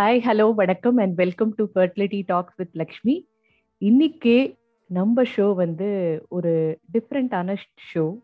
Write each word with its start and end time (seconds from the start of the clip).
Hi 0.00 0.20
hello 0.24 0.54
வணக்கம் 0.54 0.96
and 0.96 1.14
welcome 1.14 1.54
to 1.54 1.66
fertility 1.74 2.22
talks 2.26 2.54
with 2.56 2.70
Lakshmi 2.72 3.28
இன்னைக்கு 3.78 4.56
நம்ம 4.86 5.22
ஷோ 5.22 5.54
வந்து 5.54 5.88
ஒரு 6.28 6.78
டிஃப்ரெண்டான 6.92 7.56
ஷோ 7.94 8.18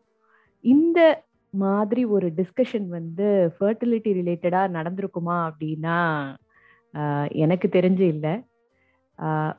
இந்த 0.61 1.25
மாதிரி 1.51 2.05
ஒரு 2.05 2.33
டிஸ்கஷன் 2.37 2.87
வந்து 2.89 3.55
ஃபர்டிலிட்டி 3.59 4.13
ரிலேட்டடாக 4.13 4.73
நடந்திருக்குமா 4.73 5.51
அப்படின்னா 5.51 5.99
எனக்கு 7.33 7.69
தெரிஞ்சு 7.69 8.01
இல்லை. 8.01 8.45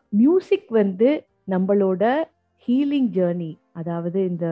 மியூசிக் 0.09 0.69
வந்து 0.69 1.25
நம்மளோட 1.49 2.23
ஹீலிங் 2.67 3.09
ஜேர்னி 3.13 3.57
அதாவது 3.71 4.25
இந்த 4.25 4.47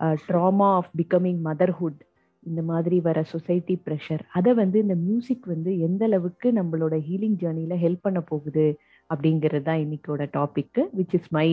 ட்ராமா 0.00 0.70
ஆஃப் 0.70 0.90
பிகமிங் 0.96 1.40
மதர்ஹுட் 1.44 2.00
இந்த 2.46 2.60
மாதிரி 2.62 2.96
வர 3.00 3.18
சொசைட்டி 3.32 3.74
ப்ரெஷர் 3.86 4.22
அதை 4.32 4.52
வந்து 4.54 4.76
இந்த 4.78 4.96
மியூசிக் 5.04 5.46
வந்து 5.46 5.70
எந்த 5.78 6.02
அளவுக்கு 6.04 6.48
நம்மளோட 6.52 6.94
ஹீலிங் 7.06 7.38
ஜேர்னியில் 7.42 7.82
ஹெல்ப் 7.84 8.04
பண்ண 8.06 8.20
போகுது 8.30 8.66
அப்படிங்கிறது 9.10 9.64
தான் 9.64 9.82
இன்னைக்கோட 9.84 10.22
topic 10.34 10.80
which 10.94 11.14
is 11.14 11.30
my 11.32 11.48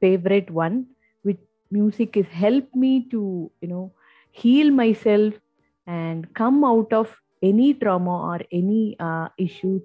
favourite 0.00 0.50
one 0.58 0.76
which 1.24 1.44
music 1.72 2.16
is 2.16 2.32
help 2.42 2.74
me 2.76 2.92
to 3.12 3.22
you know 3.62 3.82
heal 4.36 4.74
my 4.74 4.90
self 5.06 5.38
and 5.86 6.24
come 6.32 6.60
out 6.64 6.94
of 6.94 7.14
any 7.42 7.68
trauma 7.80 8.14
or 8.30 8.42
any 8.52 8.82
uh, 9.00 9.26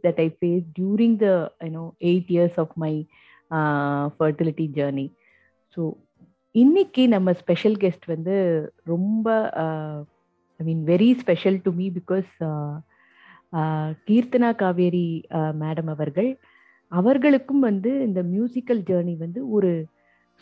that 0.03 0.19
I 0.19 0.29
face 0.37 0.67
faced 0.75 1.17
the 1.19 1.27
you know 1.65 1.85
eight 2.03 2.29
years 2.29 2.57
of 2.59 2.73
my 2.77 2.93
fertility 4.17 4.65
journey 4.77 5.07
so 5.73 5.81
இன்னைக்கு 6.55 7.03
நம்ம 7.11 7.29
special 7.41 7.75
guest 7.81 8.05
வந்து 8.11 8.33
ரொம்ப 8.91 9.27
I 10.59 10.63
mean 10.69 10.81
very 10.89 11.07
special 11.21 11.57
to 11.65 11.71
me 11.77 11.85
because 11.98 12.31
Keerthana 14.07 14.49
Kaveri 14.61 15.07
madam 15.61 15.91
அவர்கள். 15.93 16.29
அவர்களுக்கும் 16.91 17.63
வந்து 17.70 17.91
இந்த 18.07 18.21
musical 18.34 18.81
journey 18.89 19.15
வந்து 19.23 19.41
ஒரு 19.57 19.71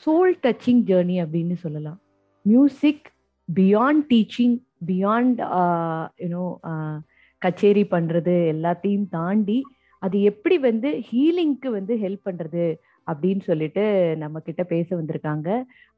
சோல் 0.04 0.34
டச்சிங் 0.46 0.82
ஜேர்னி 0.90 1.18
அப்படின்னு 1.26 1.58
சொல்லலாம். 1.66 2.00
Music 2.46 3.06
beyond 3.50 4.06
teaching 4.14 4.58
beyond 4.92 5.40
you know 6.26 6.46
கச்சேரி 7.42 7.86
பண்ணுறது 7.96 8.38
எல்லாத்தையும் 8.56 9.08
தாண்டி 9.18 9.60
அது 10.02 10.18
எப்படி 10.32 10.58
வந்து 10.70 10.90
ஹீலிங்க்கு 11.10 11.70
வந்து 11.80 11.94
ஹெல்ப் 12.06 12.28
பண்ணுறது 12.28 12.66
அப்படின்னு 13.12 13.44
சொல்லிட்டு 13.50 13.84
நம்ம 14.24 14.40
கிட்ட 14.48 14.64
பேச 14.74 14.88
வந்திருக்காங்க. 15.00 15.50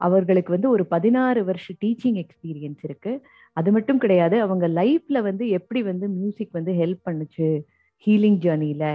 அவர்களுக்கு 0.01 0.51
வந்து 0.55 0.69
ஒரு 0.75 0.83
பதினாறு 0.93 1.41
வருஷ 1.49 1.73
டீச்சிங் 1.83 2.19
எக்ஸ்பீரியன்ஸ் 2.23 2.83
இருக்கு. 2.87 3.13
அது 3.57 3.69
மட்டும் 3.75 4.01
கிடையாது 4.03 4.35
அவங்க 4.45 4.65
லைஃப்ல 4.81 5.17
வந்து 5.29 5.45
எப்படி 5.59 5.81
வந்து 5.91 6.05
மியூசிக் 6.19 6.57
வந்து 6.59 6.73
ஹெல்ப் 6.81 7.03
பண்ணுச்சு 7.09 7.49
ஹீலிங் 8.07 8.39
ஜேர்னியில 8.45 8.85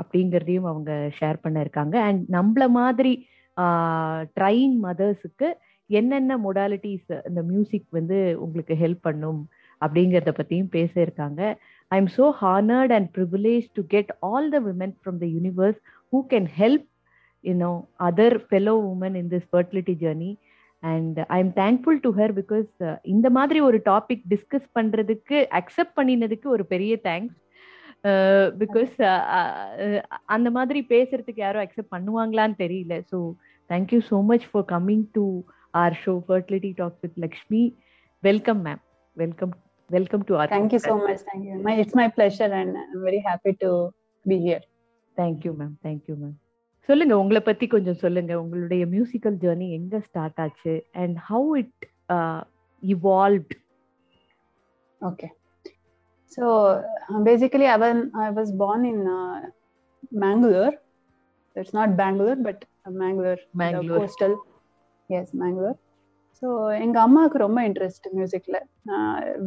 அப்படிங்கிறதையும் 0.00 0.68
அவங்க 0.70 0.92
ஷேர் 1.18 1.42
பண்ண 1.44 1.56
இருக்காங்க. 1.64 1.96
அண்ட் 2.08 2.22
நம்மள 2.36 2.64
மாதிரி 2.80 3.12
ட்ரைங் 4.38 4.76
மதர்ஸுக்கு 4.86 5.48
என்னென்ன 5.90 6.36
மொடாலிட்டிஸ் 6.44 7.10
இந்த 7.28 7.40
மியூசிக் 7.50 7.88
வந்து 7.98 8.18
உங்களுக்கு 8.44 8.74
ஹெல்ப் 8.82 9.02
பண்ணும் 9.08 9.40
அப்படிங்கிறத 9.80 10.30
பற்றியும் 10.36 10.72
பேச 10.76 10.92
இருக்காங்க. 11.04 11.40
I 11.90 11.96
am 12.02 12.10
so 12.18 12.26
honoured 12.42 12.92
and 12.96 13.08
privilege 13.16 13.66
to 13.78 13.82
get 13.94 14.10
all 14.28 14.48
the 14.54 14.60
women 14.68 14.94
from 15.00 15.18
the 15.22 15.26
universe 15.36 15.78
who 16.12 16.20
can 16.32 16.48
help 16.60 16.86
you know 17.44 17.70
other 18.08 18.36
fellow 18.48 18.74
woman 18.90 19.16
in 19.20 19.30
this 19.34 19.48
fertility 19.52 19.94
journey 20.02 20.32
and 20.82 21.18
I 21.36 21.38
am 21.44 21.54
thankful 21.62 22.00
to 22.06 22.10
her 22.20 22.34
because 22.40 22.70
இந்த 23.14 23.28
மாதிரி 23.38 23.60
ஒரு 23.68 23.78
topic 23.90 24.24
discuss 24.34 24.68
பண்ணுறதுக்கு 24.78 25.38
accept 25.60 25.96
பண்ணினதுக்கு 25.98 26.48
ஒரு 26.56 26.66
பெரிய 26.74 26.94
thanks 27.08 27.38
because 28.62 28.94
அந்த 30.36 30.48
மாதிரி 30.56 30.80
பேசுறதுக்கு 30.92 31.42
யாரும் 31.44 31.64
அக்செப்ட் 31.64 31.94
பண்ணுவாங்களான்னு 31.94 32.56
தெரியல. 32.64 32.96
So 33.12 33.18
thank you 33.70 34.00
so 34.10 34.18
much 34.32 34.46
for 34.50 34.66
coming 34.74 35.06
to 35.16 35.24
our 35.74 35.96
show 36.04 36.14
fertility 36.28 36.72
talks 36.80 37.02
with 37.04 37.18
Lakshmi 37.24 37.62
welcome 38.22 38.62
ma'am 38.66 38.82
welcome 39.16 39.54
welcome 39.90 40.24
to 40.28 40.34
our 40.40 40.50
Thank 40.50 40.72
you 40.74 40.82
so 40.82 40.94
much. 40.98 41.20
Thank 41.30 41.42
you. 41.48 41.56
My, 41.66 41.74
it's 41.82 41.94
my 41.94 42.08
pleasure, 42.18 42.50
and 42.60 42.72
I'm 42.84 43.02
very 43.08 43.22
happy 43.30 43.54
to 43.64 43.70
be 44.24 44.38
here. 44.46 44.62
Thank you 45.16 45.50
ma'am 45.58 45.74
thank you 45.84 46.14
ma'am 46.22 46.36
சொல்லுங்க 46.88 47.14
உங்களை 47.18 47.40
பத்தி 47.40 47.66
கொஞ்சம் 47.66 48.00
சொல்லுங்க 48.02 48.32
உங்களுடைய 48.40 48.84
musical 48.86 49.36
journey 49.44 49.68
எங்க 49.72 49.98
start 50.08 50.40
ஆச்சு 50.44 50.74
and 51.02 51.18
how 51.28 51.50
it 51.62 51.84
evolved 52.82 53.54
Okay. 55.00 55.28
So 56.32 56.44
basically, 57.22 57.66
I 57.66 57.76
was 57.76 57.96
I 58.16 58.30
was 58.30 58.50
born 58.52 58.84
in 58.84 59.06
uh, 59.08 59.40
Mangalore. 60.14 60.72
It's 61.56 61.72
not 61.72 61.96
Bangalore, 61.96 62.36
but 62.38 62.64
uh, 62.86 62.92
Mangalore, 62.92 63.40
the 63.42 63.58
Mangalore. 63.62 63.98
coastal. 63.98 64.34
Yes, 65.10 65.28
Mangalore. 65.42 65.78
So 66.42 66.48
எங்க 66.84 66.96
அம்மாவுக்கு 67.00 67.38
ரொம்ப 67.38 67.60
இன்ட்ரெஸ்ட் 67.68 68.06
மியூசிக்ல 68.14 68.56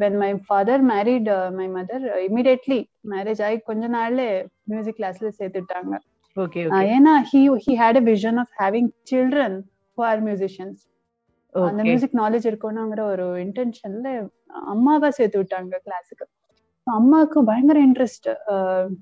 when 0.02 0.16
my 0.22 0.30
father 0.46 0.84
married 0.92 1.28
my 1.58 1.66
mother 1.74 2.06
immediately 2.28 2.78
marriage 3.14 3.42
ஆகி 3.48 3.58
கொஞ்ச 3.70 3.88
நாள்ல 3.96 4.22
music 4.72 4.98
கிளாஸ்ல 5.00 5.32
சேர்த்துட்டாங்க 5.40 5.92
okay 6.38 6.62
Uh, 6.68 6.84
ஏன்னா 6.96 7.14
he 7.30 7.40
he 7.66 7.74
had 7.82 8.00
a 8.00 8.06
vision 8.08 8.40
of 8.42 8.54
having 8.60 8.90
children 9.12 9.56
who 9.98 10.02
are 10.10 10.22
musicians 10.28 10.82
அந்த 11.56 11.82
மியூசிக் 11.84 12.18
நாலேஜ் 12.20 12.46
இருக்கணுங்கிற 12.50 13.02
ஒரு 13.14 13.26
இன்டென்ஷன்ல 13.46 14.10
அம்மாவா 14.74 15.10
சேர்த்து 15.18 15.40
விட்டாங்க 15.42 15.80
கிளாஸுக்கு 15.86 16.26
அம்மாவுக்கு 16.88 17.40
பயங்கர 17.44 17.78
இன்ட்ரெஸ்ட் 17.88 18.28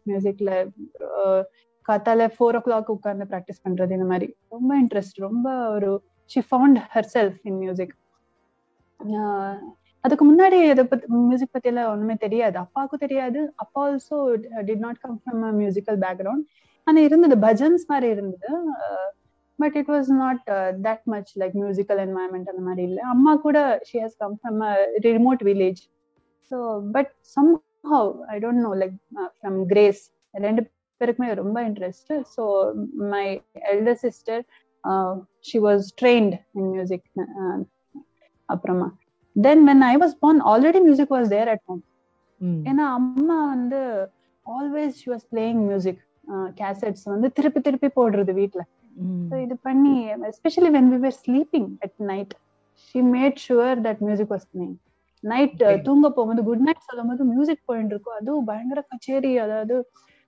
மியூசிக்ல 0.10 0.52
காத்தால 1.86 2.28
ஃபோர் 2.36 2.58
ஓ 2.58 2.62
கிளாக் 2.68 2.94
உட்கார்ந்து 2.94 3.26
ப்ராக்டிஸ் 3.32 3.64
பண்றது 3.66 3.96
இந்த 3.98 4.08
மாதிரி. 4.12 4.28
ரொம்ப 4.52 4.72
இன்ட்ரெஸ்ட் 4.84 5.20
ரொம்ப 5.26 5.48
ஒரு 5.76 5.90
she 6.32 6.42
found 6.50 6.80
her 6.94 7.10
self 7.16 7.40
in 7.50 7.60
music 7.64 7.94
அதுக்கு 10.04 10.24
முன்னாடி 10.26 10.58
இதை 10.72 10.84
பத்தி 10.86 11.06
மியூசிக் 11.24 11.54
பத்தி 11.54 11.70
எல்லாம் 11.72 11.92
ஒண்ணுமே 11.92 12.16
தெரியாது. 12.24 12.58
அப்பாவுக்கும் 12.58 13.04
தெரியாது. 13.06 13.40
அப்பா 13.64 13.82
also 13.86 14.18
did 14.68 14.84
not 14.86 15.00
come 15.04 15.20
from 15.22 15.46
musical 15.62 16.00
background 16.04 16.46
ஆனா 16.88 17.00
இருந்தது. 17.08 17.36
பஜன்ஸ் 17.46 17.86
மாதிரி 17.92 18.08
இருந்தது. 18.16 18.50
But 19.60 19.76
it 19.82 19.92
was 19.94 20.10
not 20.22 20.42
that 20.88 21.06
much 21.14 21.32
like 21.42 21.56
musical 21.62 22.02
environment 22.06 22.52
அந்த 22.54 22.64
மாதிரி 22.70 22.84
இல்லை. 22.90 23.02
அம்மா 23.14 23.34
கூட 23.46 23.58
she 23.90 23.98
has 24.04 24.18
come 24.24 24.36
from 24.42 24.60
remote 25.10 25.44
village 25.50 25.82
so 26.52 26.58
but 26.98 27.12
somehow 27.94 28.10
I 28.34 28.38
don't 28.46 28.64
know 28.68 28.74
like 28.82 28.96
from 29.38 29.58
grace 29.72 30.02
ரெண்டு 30.34 30.64
பேருக்குமே 31.02 31.30
ரொம்ப 31.42 31.58
interest 31.70 32.12
so 32.36 32.44
my 33.14 33.26
elder 33.74 34.00
sister 34.06 34.44
she 35.50 35.58
was 35.68 35.88
trained 36.02 36.36
in 36.60 36.70
music 36.76 37.08
அப்புறமா. 38.50 38.88
Then 39.36 39.64
when 39.70 39.84
I 39.84 39.94
was 40.02 40.16
born 40.24 40.38
already 40.52 40.80
music 40.88 41.14
was 41.16 41.30
there 41.36 41.50
at 41.54 41.64
home 41.70 41.82
ஏன்னா 42.70 42.86
அம்மா 42.98 43.38
வந்து 43.54 43.80
always 44.46 44.96
she 45.02 45.08
was 45.14 45.26
playing 45.34 45.62
music 45.70 46.02
cassettes 46.60 47.06
வந்து 47.14 47.28
திருப்பி 47.38 47.60
திருப்பி 47.68 47.90
போடுறது 48.00 48.34
வீட்ல. 48.40 48.64
இது 49.46 49.56
பண்ணி 49.68 49.94
especially 50.32 50.72
when 50.78 50.90
we 50.94 51.00
were 51.06 51.18
sleeping 51.24 51.70
at 51.86 51.98
night 52.12 52.34
she 52.88 53.00
made 53.16 53.40
sure 53.46 53.80
that 53.88 54.02
music 54.08 54.32
was 54.36 54.48
playing 54.52 54.76
night. 55.24 55.62
தூங்க 55.88 56.06
போகும்போது 56.18 56.46
குட் 56.50 56.66
நைட் 56.68 56.88
சொல்லும் 56.90 57.10
போது 57.12 57.24
மியூசிக் 57.34 57.64
போயிட்டு 57.70 57.94
இருக்கும். 57.96 58.18
அதுவும் 58.20 58.48
பயங்கர 58.52 58.80
கச்சேரி 58.92 59.34
அதாவது 59.46 59.76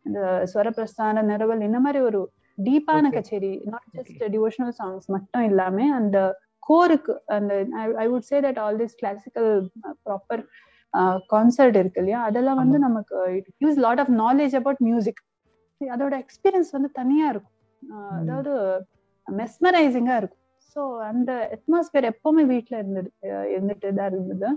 இந்த 0.05 0.19
ஸ்வரப்பிரஸ்தான 0.51 1.23
நிறவல் 1.31 1.65
இந்த 1.67 1.79
மாதிரி 1.85 2.01
ஒரு 2.09 2.19
டீப்பான. 2.57 3.05
கச்சேரி 3.15 3.51
நாட் 3.73 3.89
ஜஸ்ட் 3.97 4.23
டிவோஷனல் 4.35 4.75
சாங்ஸ் 4.79 5.07
மட்டும் 5.15 5.45
இல்லாம 5.49 5.87
அந்த 5.99 6.17
கோருக்கு 6.69 7.13
அந்த 7.35 7.53
I 8.03 8.07
would 8.13 8.27
say 8.29 8.37
that 8.45 8.59
all 8.63 8.79
this 8.81 8.97
classical 9.01 9.51
proper 10.05 10.43
concert 11.33 11.77
இருக்கு 11.81 11.99
இல்லையா? 12.01 12.19
அதெல்லாம் 12.29 12.59
வந்து 12.61 12.77
நமக்கு 12.85 13.15
it 13.37 13.49
use 13.65 13.79
lot 13.85 14.01
of 14.03 14.11
knowledge 14.23 14.55
about 14.59 14.81
music 14.87 15.21
அதோட 15.95 16.13
எக்ஸ்பீரியன்ஸ் 16.23 16.71
வந்து 16.75 16.89
தனியா 16.99 17.27
இருக்கும். 17.33 17.55
அதாவது 18.21 18.53
மெஸ்மரைசிங்கா 19.27 20.15
இருக்கும். 20.21 20.43
ஸோ 20.73 20.81
அந்த 21.09 21.31
அட்மாஸ்பியர் 21.55 22.07
எப்பவுமே 22.13 22.43
வீட்ல 22.53 22.73
இருந்தது 22.81 23.09
இருந்துட்டு 23.55 23.89
தான் 23.99 24.09
இருந்தது. 24.11 24.49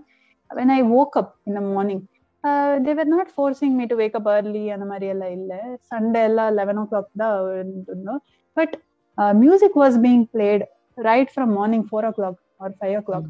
When 0.59 0.73
I 0.77 0.81
woke 0.95 1.17
up 1.21 1.31
in 1.49 1.55
the 1.59 1.65
morning 1.75 2.01
they 2.85 2.93
were 2.99 3.09
not 3.15 3.31
forcing 3.37 3.75
me 3.81 3.85
to 3.93 3.97
wake 4.01 4.17
up 4.19 4.29
early 4.35 4.65
அந்த 4.75 4.87
மாதிரி 4.93 5.07
எல்லாம் 5.15 5.35
இல்ல. 5.39 5.53
சண்டே 5.91 6.23
எல்லாம் 6.29 6.51
லெவன் 6.59 6.81
ஓ 6.83 6.85
கிளாக் 6.91 7.11
தான் 7.23 7.37
இருந்தோம். 7.89 8.21
But 8.57 8.75
music 9.43 9.79
was 9.83 9.99
being 10.07 10.25
played 10.35 10.65
right 11.09 11.33
from 11.35 11.53
morning 11.61 11.87
four 11.89 12.09
o'clock 12.19 12.41
or 12.65 12.75
five 12.79 12.97
o'clock 13.09 13.29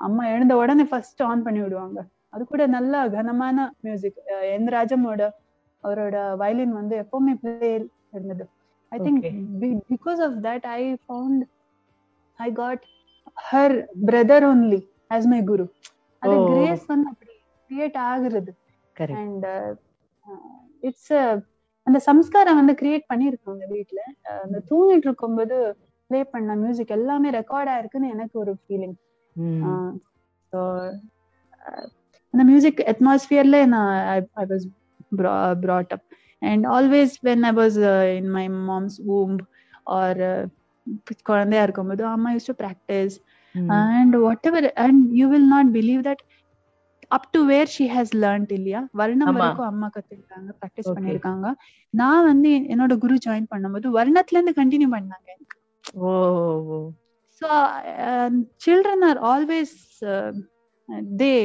அம்மா 0.00 0.22
எழுந்த 0.34 0.52
உடனே 0.62 0.84
ஃபர்ஸ்ட் 0.92 1.22
ஆன் 1.30 1.44
பண்ணி 1.46 1.60
விடுவாங்க. 1.64 1.98
அது 2.34 2.42
கூட 2.52 2.62
நல்ல 2.76 3.02
கனமான 3.14 3.66
மியூசிக் 3.86 4.18
என் 4.54 4.70
ராஜமோட 4.76 5.22
அவரோட 5.84 6.16
வயலின் 6.36 6.74
வந்து 6.78 6.94
எப்பவுமே 7.02 7.34
பிளே 7.40 7.70
இருந்தது. 8.16 8.44
I 8.92 8.98
think. 9.00 9.26
Because 9.92 10.20
of 10.26 10.36
that 10.46 10.66
I 10.72 10.82
found 11.04 11.42
I 12.38 12.48
got 12.60 12.82
her 13.50 13.76
brother 14.06 14.46
only 14.50 14.80
as 15.10 15.30
my 15.32 15.40
guru 15.44 15.66
அது 16.22 16.34
Oh. 16.34 16.42
கிரேஸ் 16.48 16.84
வந்து 16.90 17.08
அப்படி 17.12 17.32
கிரியேட் 17.70 17.96
ஆகுறது. 18.08 18.50
அண்ட் 19.18 19.46
இட்ஸ் 20.82 21.14
அந்த 21.86 21.98
சம்ஸ்காரம் 22.06 22.58
வந்து 22.58 22.74
கிரியேட் 22.80 23.08
பண்ணிருக்காங்க 23.08 23.64
வீட்ல. 23.72 24.00
அஹ் 24.28 24.42
அந்த 24.44 24.58
தூங்கிட்டு 24.68 25.08
இருக்கும்போது 25.08 25.56
ப்ளே 26.10 26.20
பண்ண 26.32 26.54
மியூசிக் 26.60 26.94
எல்லாமே 26.96 27.28
ரெக்கார்டா 27.36 27.74
இருக்குன்னு 27.78 28.12
எனக்கு 28.14 28.36
ஒரு 28.38 28.52
ஃபீலிங். 28.60 28.94
ஸோ 30.52 30.60
அந்த 32.34 32.42
மியூசிக் 32.44 32.80
அட்மாஸ்பியர்ல 32.92 33.58
நான் 33.74 33.90
I 34.36 34.46
was 34.50 34.66
brought 35.12 35.92
up 35.92 36.02
and 36.42 36.66
always 36.66 37.18
when 37.22 37.44
i 37.44 37.50
was 37.50 37.76
uh, 37.78 38.16
in 38.18 38.30
my 38.30 38.48
mom's 38.48 39.00
womb 39.00 39.34
or 39.86 40.12
uh, 40.22 40.42
குழந்தையா 41.22 41.62
இருக்கும்போது 41.62 42.06
அம்மா 42.06 42.30
use 42.30 42.46
to 42.46 42.54
practise. 42.62 43.16
And 43.54 44.16
whatever 44.46 44.72
and 44.74 45.12
you 45.12 45.28
will 45.28 45.48
not 45.48 45.66
believe 45.66 46.02
that 46.02 46.22
up 47.08 47.28
to 47.30 47.44
where 47.44 47.66
she 47.66 47.86
has 47.86 48.12
learned 48.16 48.52
இல்லையா 48.52 48.88
வர்ணம். 48.92 49.34
வரைக்கும் 49.34 49.66
அம்மா 49.66 49.90
கத்துக்கிட்டாங்க 49.96 50.50
practice. 50.60 50.88
பண்ணிருக்காங்க 50.96 51.46
நான் 51.90 52.24
வந்து 52.24 52.48
என்னோட 52.48 52.98
குரு 52.98 53.18
ஜாயின் 53.26 53.46
பண்ணும்போது 53.50 53.88
வர்ணத்துல 53.90 54.38
இருந்து 54.38 54.60
கண்டினியூ 54.62 54.90
பண்ணாங்க 54.96 55.26
எனக்கு 55.36 55.58
ஓ 56.00 56.10
ஓ. 56.74 56.92
so 57.42 57.46
uh, 57.46 58.30
children 58.58 59.02
are 59.02 59.18
always 59.18 59.70
uh, 60.06 60.32
they 61.20 61.38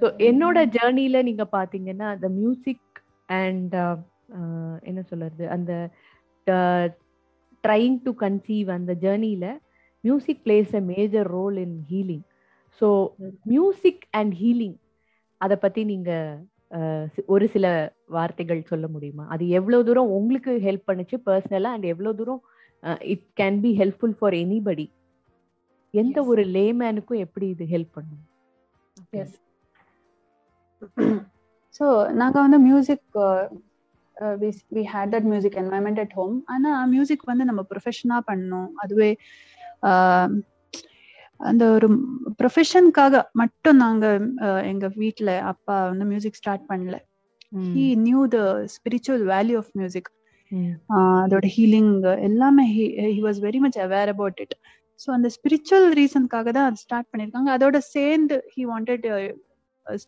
so 0.01 0.07
என்னோட 0.29 0.59
ஜேர்னில 0.77 1.19
நீங்க 1.23 1.45
பாத்தீங்கன்னா 1.53 2.07
அந்த 2.15 2.29
மியூசிக் 2.39 2.99
அண்ட் 3.39 3.75
என்ன 4.83 5.01
சொல்றது? 5.05 5.45
அந்த 5.51 5.73
ட்ரைங் 7.65 7.99
டு 8.05 8.13
கன்சீவ் 8.21 8.69
அந்த 8.73 8.93
ஜேர்னில 9.03 9.47
music 10.05 10.43
plays 10.45 10.73
a 10.75 10.85
major 10.89 11.29
role 11.33 11.59
in 11.61 11.77
healing 11.91 12.25
so 12.81 12.89
music 13.49 14.03
and 14.15 14.35
healing 14.37 14.77
அதை 15.41 15.57
பத்தி 15.59 15.85
நீங்க 15.85 16.11
அஹ், 16.71 17.07
சி- 17.13 17.25
ஒரு 17.27 17.47
சில 17.49 17.67
வார்த்தைகள் 18.09 18.61
சொல்ல 18.65 18.87
முடியுமா? 18.89 19.25
அது 19.29 19.45
எவ்வளவு 19.51 19.85
தூரம் 19.85 20.15
உங்களுக்கு 20.17 20.53
ஹெல்ப் 20.65 20.89
பண்ணுச்சு 20.89 21.17
பர்சனலா 21.27 21.71
அண்ட் 21.73 21.87
எவ்வளவு 21.87 22.17
தூரம் 22.17 22.41
it 23.13 23.27
can 23.37 23.59
be 23.61 23.71
helpful 23.79 24.15
for 24.19 24.35
anybody 24.41 24.87
எந்த. 25.95 26.17
ஒரு 26.31 26.43
லேமேனுக்கும் 26.55 27.23
எப்படி 27.25 27.47
இது 27.49 27.65
ஹெல்ப் 27.67 27.95
பண்ணும். 27.95 28.23
ஸோ 31.75 31.87
நாங்க 32.15 32.37
வந்து 32.41 32.59
music 32.61 33.05
we 34.75 34.83
had 34.93 35.13
that 35.15 35.29
music 35.33 35.59
environment 35.63 36.01
at 36.05 36.15
home 36.15 36.37
ஆனா 36.47 36.71
மியூசிக் 36.95 37.25
வந்து 37.31 37.45
நம்ம 37.45 37.63
ப்ரொஃபஷனா 37.71 38.19
பண்ணோம். 38.31 38.69
அதுவே 38.83 39.11
uh, 39.91 40.27
அந்த 41.41 41.65
ஒரு 41.77 41.89
ப்ரொஃபஷனுக்காக 42.41 43.15
மட்டும் 43.33 43.79
நாங்க 43.85 44.07
uh, 44.47 44.61
எங்க 44.73 44.87
வீட்ல 44.97 45.31
அப்பா 45.53 45.77
வந்து 45.91 46.07
மியூசிக் 46.13 46.41
ஸ்டார்ட் 46.43 46.67
பண்ணல. 46.71 46.99
He 47.75 47.85
knew 48.05 48.21
the 48.29 48.39
spiritual 48.75 49.25
value 49.33 49.57
of 49.57 49.73
music 49.81 50.11
அதோட 51.23 51.47
ஹீலிங் 51.57 51.93
எல்லாமே 52.29 52.65
he 53.15 53.21
was 53.27 53.39
very 53.47 53.61
much 53.65 53.79
aware 53.87 54.11
about 54.15 54.41
it 54.45 54.55
so 55.01 55.09
அந்த 55.11 55.29
ஸ்பிரிச்சுவல் 55.37 55.89
ரீசனுக்காக 56.01 56.49
தான் 56.57 56.69
அது 56.71 56.79
ஸ்டார்ட் 56.85 57.09
பண்ணியிருக்காங்க 57.11 57.51
அதோட 57.57 57.79
சேர்ந்து 57.95 58.37
he 58.55 58.65
wanted 58.73 59.07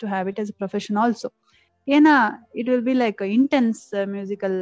to 0.02 0.08
have 0.14 0.28
it 0.32 0.40
as 0.44 0.52
profession 0.60 0.98
also 1.04 1.30
ஏன்னா 1.86 2.14
it 2.52 2.68
will 2.70 2.86
be 2.90 2.94
like 3.02 3.20
intense 3.36 3.82
musical 4.14 4.58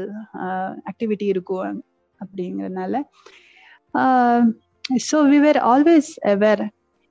activity 0.91 1.27
இருக்கும் 1.35 1.77
அப்படிங்கிறதுனால 2.21 2.95
so 5.09 5.19
we 5.33 5.39
were 5.47 5.61
always 5.73 6.11
aware 6.33 6.65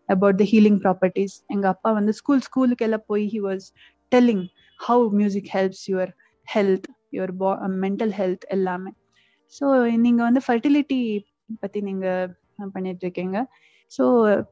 about 0.09 0.39
the 0.41 0.45
healing 0.51 0.79
properties 0.85 1.35
எங்கள் 1.53 1.71
அப்பா 1.73 1.91
வந்து 1.91 2.13
ஸ்கூல் 2.19 2.43
ஸ்கூலுக்கு 2.47 2.85
எல்லாம் 2.87 3.07
போய் 3.07 3.25
he 3.35 3.39
was 3.47 3.65
telling 4.11 4.45
how 4.79 5.05
music 5.19 5.49
helps 5.55 5.85
your 5.91 6.11
health 6.47 6.87
your 7.17 7.33
பா 7.41 7.51
மென்டல் 7.83 8.13
ஹெல்த் 8.19 8.45
எல்லாமே. 8.55 8.91
ஸோ 9.53 9.65
நீங்கள் 10.05 10.25
வந்து 10.29 10.41
ஃபர்டிலிட்டி 10.47 10.99
பற்றி 11.63 11.79
நீங்கள் 11.81 12.31
பண்ணிட்டு 12.75 13.03
இருக்கீங்க. 13.05 13.37
ஸோ 13.91 14.03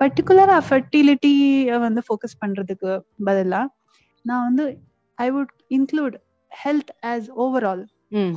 பர்டிகுலராக 0.02 0.62
ஃபர்டிலிட்டியை 0.68 1.78
வந்து 1.88 2.02
ஃபோக்கஸ் 2.08 2.40
பண்ணுறதுக்கு 2.44 2.92
பதிலாக 3.28 3.68
நான் 4.26 4.46
வந்து 4.50 4.66
I 5.22 5.28
would 5.34 5.54
include 5.78 6.16
health 6.52 6.92
as 7.12 7.28
overall 7.44 7.84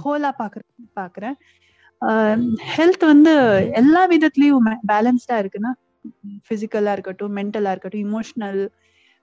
ஹோலா 0.01 0.31
பாக்குறேன். 0.41 0.69
பாக்குறேன் 0.97 1.37
ஹெல்த் 2.75 3.05
வந்து 3.05 3.33
எல்லா 3.81 4.03
விதத்துலயும் 4.13 4.69
பேலன்ஸ்டா 4.91 5.37
இருக்குன்னா 5.43 5.73
பிசிக்கலா 6.49 6.93
இருக்கட்டும் 6.97 7.37
மென்டலா 7.39 7.73
இருக்கட்டும் 7.73 8.07
emotional 8.09 8.61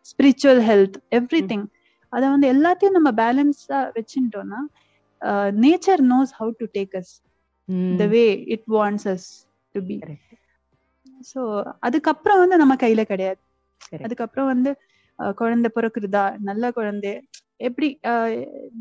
spiritual 0.09 0.61
health 0.67 0.97
every 1.17 1.41
thing 1.47 1.65
அதை 2.13 2.25
வந்து 2.29 2.47
எல்லாத்தையும் 2.53 2.97
நம்ம 2.97 3.09
பேலன்ஸா 3.19 3.79
வச்சுட்டோம்னா 3.97 4.61
nature 5.61 6.03
knows 6.07 6.31
how 6.37 6.51
to 6.59 6.67
take 6.75 6.95
us 7.01 7.13
the 7.99 8.07
way 8.13 8.23
it 8.55 8.67
wants 8.75 9.07
us 9.13 9.27
to 9.75 9.81
be 9.87 9.97
so 11.31 11.39
அதுக்கப்புறம் 11.87 12.41
வந்து 12.43 12.55
நம்ம 12.61 12.73
கையில 12.79 13.01
கிடையாது. 13.05 13.39
அதுக்கப்புறம் 13.99 14.49
வந்து 14.51 14.71
குழந்தை 15.35 15.69
பிறக்குறதா? 15.75 16.23
நல்ல 16.49 16.63
குழந்தை. 16.71 17.11
எப்படி 17.61 17.89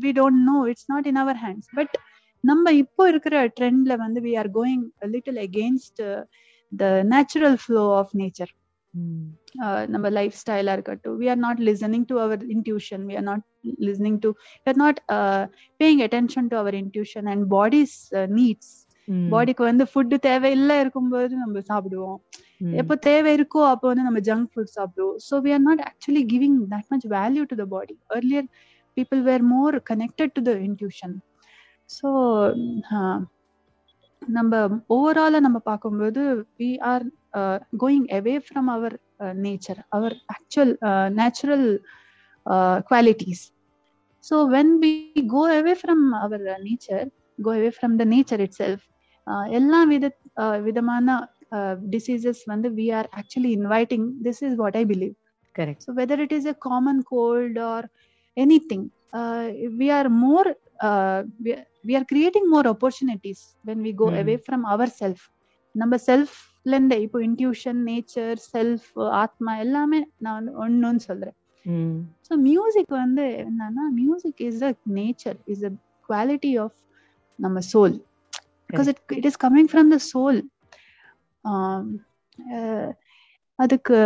we 0.03 0.11
don't 0.19 0.41
know 0.51 0.57
it's 0.71 0.89
not 0.93 1.07
in 1.11 1.19
our 1.23 1.39
hands 1.43 1.69
but 1.79 1.93
நம்ம 2.43 2.73
இப்போ 2.83 3.03
இருக்கிற 3.07 3.35
ட்ரெண்ட்ல 3.59 3.95
வந்து 3.97 4.21
we 4.27 4.33
are 4.37 4.49
going 4.51 4.83
little 5.15 5.39
against 5.47 6.01
the 6.71 6.85
natural 7.13 7.57
flow 7.63 7.83
of 7.99 8.13
nature 8.21 8.53
நம்ம 9.87 10.05
லைஃப் 10.09 10.35
ஸ்டைலா 10.41 10.73
இருக்கட்டும் 10.77 11.17
we 11.21 11.27
are 11.29 11.41
not 11.45 11.59
listening 11.69 12.05
to 12.05 12.15
our 12.19 12.43
intuition 12.55 13.03
we 13.09 13.15
are 13.15 13.27
not 13.29 13.43
listening 13.87 14.19
to 14.25 14.29
we 14.63 14.69
are 14.71 14.81
not 14.85 14.99
paying 15.79 16.01
attention 16.07 16.49
to 16.53 16.57
our 16.57 16.77
intuition 16.83 17.29
and 17.33 17.45
body's 17.55 17.97
needs 18.39 18.73
பாடிக்கு 19.31 19.63
வந்து 19.63 19.85
food 19.91 20.17
தேவையில்லை 20.27 20.75
இருக்கும்போது 20.79 21.33
நம்ம 21.43 21.61
சாப்பிடுவோம். 21.69 22.19
எப்போ 22.81 22.95
தேவை 23.05 23.31
இருக்கோ 23.37 23.61
அப்போ 23.69 23.85
வந்து 23.91 24.07
நம்ம 24.07 24.19
ஜங்க் 24.27 24.49
ஃபுட் 24.51 24.75
சாப்பிடுவோம். 24.77 25.17
So 25.27 25.35
we 25.45 25.51
are 25.53 25.65
not 25.67 25.81
actually 25.89 26.23
giving 26.33 26.59
that 26.73 26.89
much 26.91 27.07
value 27.15 27.43
to 27.51 27.57
the 27.61 27.65
body 27.73 27.95
earlier 28.17 28.47
people 28.97 29.21
were 29.29 29.45
more 29.51 29.75
connected 29.91 30.33
to 30.37 30.43
the 30.49 30.53
intuition 30.67 31.15
so 31.89 32.09
நம்ம 34.21 34.55
ஓவரால 34.95 35.35
நம்ம 35.39 35.59
பார்க்கும்போது 35.69 36.21
we 36.59 36.69
are 36.91 37.05
going 37.77 38.07
away 38.17 38.35
from 38.45 38.69
our 38.75 38.95
nature 39.41 39.81
our 39.89 40.15
actual 40.35 40.73
natural 41.19 41.65
qualities 42.85 43.43
so 44.23 44.37
when 44.53 44.73
we 44.83 44.93
go 45.33 45.43
away 45.55 45.73
from 45.79 46.05
our 46.19 46.43
nature 46.65 47.07
go 47.39 47.51
away 47.51 47.69
from 47.77 47.95
the 48.01 48.05
nature 48.13 48.43
itself 48.59 48.83
எல்லா 49.51 49.79
வித 49.91 50.05
விதமான 50.65 51.07
diseases 51.90 52.42
வந்து 52.52 52.70
we 52.78 52.86
are 52.98 53.08
actually 53.20 53.52
inviting 53.58 54.06
this 54.26 54.42
is 54.48 54.56
what 54.62 54.76
I 54.76 54.84
believe 54.92 55.14
correct 55.54 55.84
so 55.86 55.92
whether 56.00 56.22
it 56.26 56.34
is 56.38 56.50
a 56.54 56.56
common 56.68 57.02
cold 57.14 57.60
or 57.70 57.86
anything 58.36 58.82
uh, 59.12 59.44
we 59.72 59.90
are 59.90 60.08
more 60.18 60.46
uh, 60.80 61.22
we, 61.38 61.52
we 61.84 61.96
are 61.96 62.04
creating 62.04 62.50
more 62.50 62.66
opportunities 62.68 63.40
when 63.64 63.80
we 63.80 63.92
go 63.94 64.08
Hmm. 64.08 64.18
away 64.18 64.36
from 64.48 64.64
ourself 64.74 65.20
நம்ம 65.74 65.94
செல்ஃப்ல 66.06 66.70
இருந்து 66.70 66.96
இப்போ 67.04 67.18
intuition 67.22 67.80
nature 67.88 68.38
self 68.52 68.86
ஆத்மா 69.22 69.52
எல்லாமே 69.64 69.98
நான் 70.24 70.36
வந்து 70.38 70.52
ஒன்றுன்னு 70.62 71.02
சொல்றேன் 71.08 71.36
ம் 71.66 71.98
ஸோ 72.26 72.34
மியூசிக் 72.46 72.94
வந்து 73.02 73.24
என்னன்னா 73.42 73.84
music 73.98 74.40
is 74.48 74.62
a 74.68 74.72
nature 74.98 75.38
is 75.54 75.64
a 75.70 75.72
quality 76.08 76.52
of 76.64 76.76
நம்ம 77.38 77.62
soul 77.72 77.96
because 78.70 78.90
it 78.92 79.02
it 79.18 79.28
is 79.30 79.40
coming 79.44 79.70
from 79.72 79.90
the 79.94 79.98
soul 80.12 80.40
அதுக்கு 83.55 83.97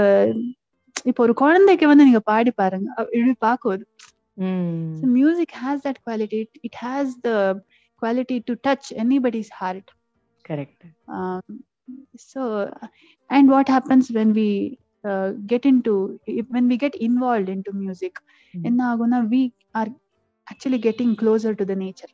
இப்போ 1.05 1.23
ஒரு 1.23 1.33
குழந்தைக்கு 1.33 1.87
வந்து 1.87 2.03
நீங்க 2.03 2.19
பாடி 2.19 2.51
பாருங்க 2.51 2.89
அ- 2.99 3.09
இப்படி 3.11 3.35
பார்க்குவது 3.41 3.85
ம் 4.33 4.73
So 4.99 5.07
music 5.07 5.49
has 5.63 5.77
that 5.87 5.97
quality. 6.03 6.37
It, 6.41 6.49
it 6.63 6.75
has 6.85 7.07
the 7.23 7.61
quality 7.95 8.41
to 8.41 8.55
touch 8.67 8.85
anybody's 8.97 9.49
heart. 9.61 9.87
Correct 10.49 10.83
Um, 11.07 11.41
so, 12.15 12.41
and 13.29 13.49
what 13.49 13.67
happens 13.67 14.05
when 14.11 14.29
we 14.33 14.77
uh, 15.03 15.29
get 15.53 15.65
into 15.65 16.19
if, 16.25 16.45
when 16.49 16.65
we 16.67 16.77
get 16.77 16.95
involved 17.07 17.49
into 17.49 17.71
music? 17.73 18.11
Mm. 18.53 18.63
என்ன 18.63 18.95
ஆகும்னா 18.95 19.19
we 19.33 19.51
are 19.77 19.89
actually 20.51 20.79
getting 20.79 21.11
closer 21.15 21.53
to 21.55 21.67
the 21.67 21.75
nature. 21.75 22.11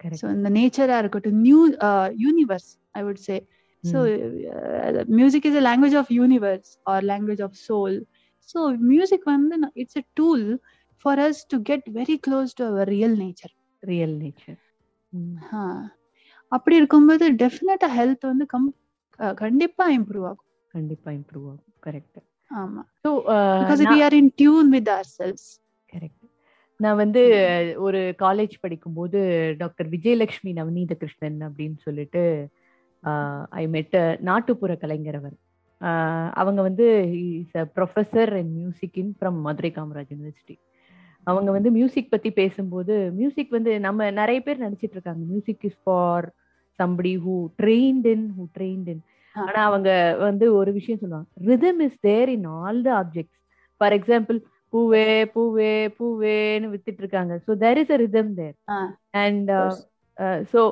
Correct 0.00 0.20
So 0.20 0.28
in 0.28 0.44
the 0.44 0.50
nature 0.50 0.98
இருக்கட்டும் 0.98 1.40
new 1.40 1.76
uh, 1.88 2.08
universe, 2.30 2.68
I 2.92 3.02
would 3.02 3.18
say. 3.18 3.46
So 3.82 4.06
uh, 4.06 5.04
music 5.08 5.44
is 5.44 5.56
a 5.56 5.62
language 5.62 5.94
of 5.94 6.06
universe 6.08 6.68
or 6.90 7.00
language 7.00 7.40
of 7.40 7.50
soul. 7.52 8.02
So 8.38 8.76
music 8.88 9.22
ந- 9.26 9.74
it's 9.74 9.96
a 9.98 10.04
tool 10.20 10.56
for 10.96 11.16
us 11.16 11.38
to 11.46 11.58
get 11.68 11.80
very 11.94 12.16
close 12.28 12.52
to 12.54 12.64
our 12.64 12.86
real 12.86 13.14
nature. 13.16 13.54
Real 13.80 14.16
nature 14.16 14.58
ஆ. 15.52 15.90
அப்படி 16.48 16.76
இருக்கும்போது 16.76 17.32
டெஃபினட்டா 17.32 17.88
health 17.88 18.20
வந்து 18.20 18.46
come 18.46 18.74
கண்டிப்பா 19.34 19.90
improve 19.92 20.24
ஆகும். 20.24 20.46
கண்டிப்பா 20.68 21.10
improve 21.10 21.46
ஆகும். 21.46 21.64
Correct 21.86 22.18
ஆமா. 22.56 22.82
Because 23.08 23.84
we 23.84 24.02
are 24.02 24.12
in 24.12 24.32
tune 24.36 24.68
with 24.68 24.88
ourselves 25.18 25.48
correct 25.92 26.26
நான் 26.76 26.96
வந்து 26.96 27.22
ஒரு 27.78 28.14
காலேஜ் 28.18 28.52
படிக்கும்போது 28.60 29.54
டாக்டர் 29.58 29.88
விஜயலட்சுமி 29.88 30.52
நவநீத 30.52 30.92
கிருஷ்ணன் 30.92 31.38
அப்படின்னு 31.42 31.78
சொல்லிட்டு 31.78 32.48
ஐ 33.60 33.64
மெட் 33.74 33.96
நாட்டுப்புற 34.28 34.72
கலைஞர் 34.82 35.18
அவர் 35.20 35.36
அவங்க 36.40 36.60
வந்து 36.68 36.86
is 37.42 37.56
a 37.62 37.64
professor 37.76 38.32
in 38.40 38.52
music 38.60 38.96
in 39.02 39.12
from 39.18 39.38
Madurai 39.46 39.70
Kamaraj 39.76 40.12
university. 40.14 40.56
அவங்க 41.26 41.50
வந்து 41.56 41.70
மியூசிக் 41.76 42.12
பத்தி 42.14 42.30
பேசும்போது 42.40 42.94
மியூசிக் 43.18 43.54
வந்து 43.56 43.72
நம்ம 43.86 44.10
நிறைய 44.20 44.38
பேர் 44.46 44.64
நினைச்சிட்டு 44.66 44.96
இருக்காங்க. 44.96 45.22
Music 45.32 45.64
is 45.68 45.80
for 45.84 46.26
somebody 46.78 47.14
who 47.24 47.34
trained 47.62 48.06
in 48.14 48.26
who 48.36 48.44
trained 48.58 48.88
in. 48.94 49.02
ஆனா 49.36 49.60
அவங்க 49.70 49.90
வந்து 50.26 50.46
ஒரு 50.60 50.70
விஷயம் 50.78 51.00
சொல்லுவாங்க. 51.02 51.28
Rhythm 51.50 51.80
is 51.86 51.98
there 52.08 52.30
in 52.36 52.46
all 52.60 52.80
the 52.86 52.90
objects. 53.02 53.38
For 53.80 53.96
example 53.98 54.38
பூவே 54.72 55.04
பூவே 55.34 55.72
பூவேன்னு 55.98 56.70
வித்துட்டு 56.72 57.02
இருக்காங்க. 57.04 57.34
So 57.46 57.52
there 57.64 57.80
is 57.82 57.92
a 57.96 57.98
rhythm 58.04 58.32
there. 58.40 58.56
And 59.24 59.50
so 60.52 60.62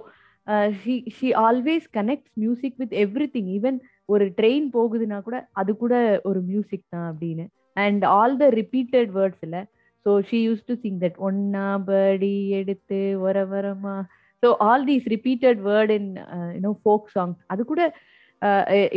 she 0.81 0.95
she 1.17 1.29
always 1.47 1.87
connects 1.99 2.33
music 2.43 2.77
with 2.83 2.95
everything 3.37 3.51
even 3.59 3.79
ஒரு 4.09 4.25
ட்ரெயின் 4.39 4.67
போகுதுன்னா 4.77 5.19
கூட 5.29 5.37
அது 5.61 5.71
கூட 5.83 5.95
ஒரு 6.29 6.41
மியூசிக் 6.51 6.85
தான் 6.95 7.09
அப்படின்னு. 7.13 7.45
And 7.85 8.03
all 8.19 8.37
the 8.43 8.47
repeated 8.61 9.11
words 9.17 9.43
இல்ல. 9.47 9.59
So 10.07 10.13
she 10.29 10.39
use 10.49 10.67
to 10.69 10.75
sing 10.83 11.01
that 11.05 11.19
ஒன்னா 11.29 11.67
படி 11.89 12.35
எடுத்து 12.59 13.01
வர 13.25 13.39
வரமா 13.55 13.97
so 14.43 14.49
all 14.67 14.85
these 14.91 15.07
repeated 15.15 15.61
word 15.69 15.93
in 15.99 16.11
you know 16.57 16.73
folk 16.83 17.09
songs 17.17 17.41
அது 17.53 17.63
கூட 17.71 17.83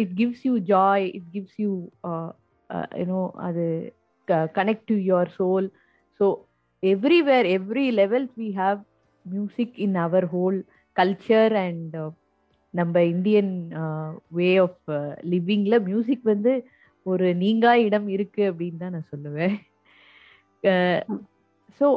it 0.02 0.14
gives 0.20 0.44
you 0.50 0.54
joy 0.74 1.06
it 1.18 1.30
gives 1.36 1.58
you 1.64 1.72
you know 3.02 3.22
அது 3.48 3.66
connect 4.58 4.88
to 4.92 4.98
your 5.10 5.32
soul 5.40 5.68
so 6.20 6.28
everywhere 6.84 7.48
every 7.58 7.88
levels 8.02 8.36
we 8.44 8.50
have 8.62 8.80
music 9.26 9.76
in 9.86 9.98
our 10.06 10.28
whole 10.36 10.60
culture 11.00 11.54
and 11.66 11.96
uh, 11.98 12.10
நம்ம 12.74 13.02
Indian 13.14 13.54
way 14.38 14.50
of 14.58 14.90
லிவிங்ல 15.32 15.76
music 15.88 16.26
வந்து 16.34 16.54
ஒரு 17.06 17.28
நீங்கா 17.36 17.72
இடம் 17.88 18.08
இருக்கு 18.16 18.44
அப்படின்னு 18.50 18.82
தான் 18.84 18.96
நான் 18.96 19.12
சொல்லுவேன். 19.14 19.56
ஸோ 21.82 21.88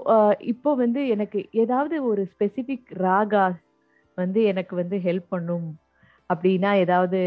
இப்போ 0.53 0.71
வந்து 0.75 1.01
எனக்கு 1.15 1.39
ஏதாவது 1.63 1.97
ஒரு 2.11 2.23
ஸ்பெசிபிக் 2.33 2.91
ராகா 3.05 3.47
வந்து 4.19 4.41
எனக்கு 4.53 4.75
வந்து 4.77 4.97
ஹெல்ப் 5.07 5.29
பண்ணும் 5.29 5.69
அப்படின்னா 6.31 6.71
ஏதாவது 6.85 7.21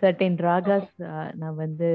சர்டைன் 0.00 0.38
ராகாஸ் 0.46 0.92
நான் 1.40 1.60
வந்து 1.64 1.90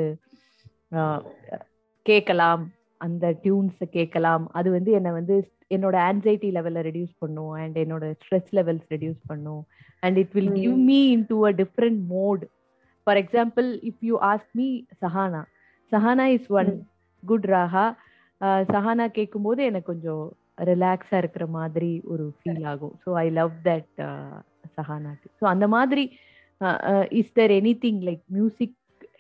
கேட்கலாம். 2.06 2.64
அந்த 3.02 3.26
டியூன்ஸை 3.44 3.88
கேட்கலாம். 3.98 4.44
அது 4.60 4.70
வந்து 4.72 4.92
என்னை 4.92 5.12
வந்து 5.12 5.36
என்னோட 5.72 5.96
ஆன்சைட்டி 6.10 6.50
லெவலை 6.58 6.82
ரெடியூஸ் 6.88 7.14
பண்ணும் 7.24 7.54
அண்ட் 7.62 7.78
என்னோட 7.84 8.06
ஸ்ட்ரெஸ் 8.22 8.52
லெவல்ஸ் 8.58 8.88
ரெடியூஸ் 8.94 9.22
பண்ணும். 9.32 9.64
And 10.06 10.18
it 10.24 10.34
will 10.38 10.54
give 10.62 10.78
me. 10.92 11.00
Into 11.32 11.38
a 11.50 11.54
different 11.62 12.02
mode 12.16 12.44
for 13.08 13.20
example 13.24 13.68
if 13.90 14.02
you 14.10 14.16
ask 14.32 14.54
me 14.62 14.68
Sahana 15.04 15.42
Sahana 15.92 16.26
is 16.38 16.50
one 16.60 16.72
good 17.24 17.48
raga 17.56 17.86
Sahana 18.74 19.06
கேட்கும்போது 19.18 19.62
எனக்கு 19.70 19.90
கொஞ்சம் 19.92 20.26
ரிலாக்ஸா 20.70 21.18
இருக்கிற 21.22 21.46
மாதிரி 21.58 21.92
ஒரு 22.14 22.26
ஃபீல் 22.40 22.66
ஆகும். 22.72 22.96
ஸோ 23.04 23.10
ஐ 23.24 23.28
லவ் 23.40 23.54
தட் 23.68 23.94
சஹானாக்கு 24.78 25.28
ஸோ 25.40 25.46
அந்த 25.54 25.66
மாதிரி 25.76 26.04
is 27.20 27.36
there 27.40 27.54
anything 27.86 28.02
like 28.10 28.24
music 28.38 28.76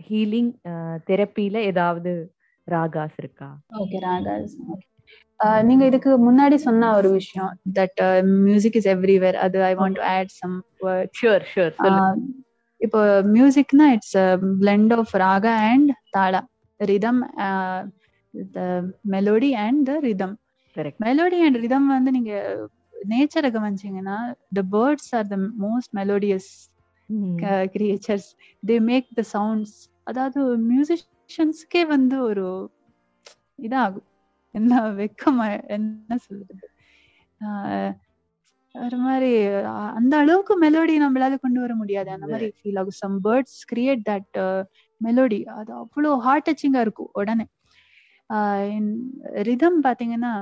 healing 0.07 0.51
தெரப்பியில 1.09 1.57
ஏதாவது 1.71 2.11
ராகாஸ் 2.67 3.17
இருக்கா? 3.21 3.49
ஓகே 3.81 3.99
ராகாஸ். 4.07 4.53
நீங்க 5.63 5.83
இதுக்கு 5.85 6.11
முன்னாடி 6.19 6.57
சொன்ன 6.65 6.91
ஒரு 6.95 7.09
விஷயம் 7.11 7.51
தட் 7.79 7.99
மியூசிக் 8.45 8.77
இஸ் 8.79 8.89
எவ்ரிவேர் 8.93 9.37
அது 9.37 9.57
I 9.63 9.73
want 9.75 9.97
to 9.99 10.05
add 10.11 10.31
some 10.41 10.55
sure 11.19 11.45
sure 11.53 11.73
இப்போ 12.81 13.01
மியூசிக்னா 13.35 13.85
it's 13.93 14.15
blend 14.61 14.93
of 14.93 15.13
raga 15.21 15.53
and 15.69 15.91
tala 16.11 16.41
rhythm 16.79 17.21
the 18.53 18.61
melody 19.09 19.51
and 19.65 19.83
the 19.89 19.93
rhythm 19.99 20.35
melody 20.99 21.37
and 21.41 21.57
rhythm 21.57 21.87
வந்து 21.87 22.11
நீங்க 22.11 22.33
நேச்சரை 23.07 23.49
கவனிச்சீங்கன்னா 23.55 24.17
the 24.51 24.61
birds 24.71 25.11
are 25.17 25.27
the 25.27 25.37
most 25.65 25.91
melodious 25.93 26.49
creatures 27.75 28.29
they 28.63 28.77
make 28.89 29.07
the 29.15 29.23
sounds 29.33 29.75
அதாவது 30.03 30.39
மியூசிஷியன்ஸ்க்கே 30.69 31.83
வந்து 31.87 32.17
ஒரு 32.21 32.45
இதாகும். 33.59 34.07
என்ன 34.55 34.74
வெக்கமா 35.00 35.47
என்ன 35.75 36.17
சொல்றது? 36.25 36.65
ஒரு 38.75 38.97
மாதிரி 38.97 39.31
அந்த 39.97 40.13
அளவுக்கு 40.17 40.53
மெலோடி 40.62 40.95
நம்மளால 41.03 41.35
கொண்டு 41.39 41.59
வர 41.59 41.74
முடியாது. 41.75 42.09
அந்த 42.15 42.27
மாதிரி 42.27 42.47
ஃபீல் 42.57 42.79
ஆகும். 42.79 43.00
Some 43.01 43.17
birds 43.24 43.59
create 43.71 44.03
that 44.09 44.38
melody 45.01 45.39
அது 45.59 45.71
அவ்வளோ 45.81 46.12
ஹார்ட் 46.19 46.47
டச்சிங்கா 46.50 46.81
இருக்கும் 46.85 47.13
உடனே. 47.13 47.45
ரிதம் 49.47 49.79
பாத்தீங்கன்னா 49.83 50.33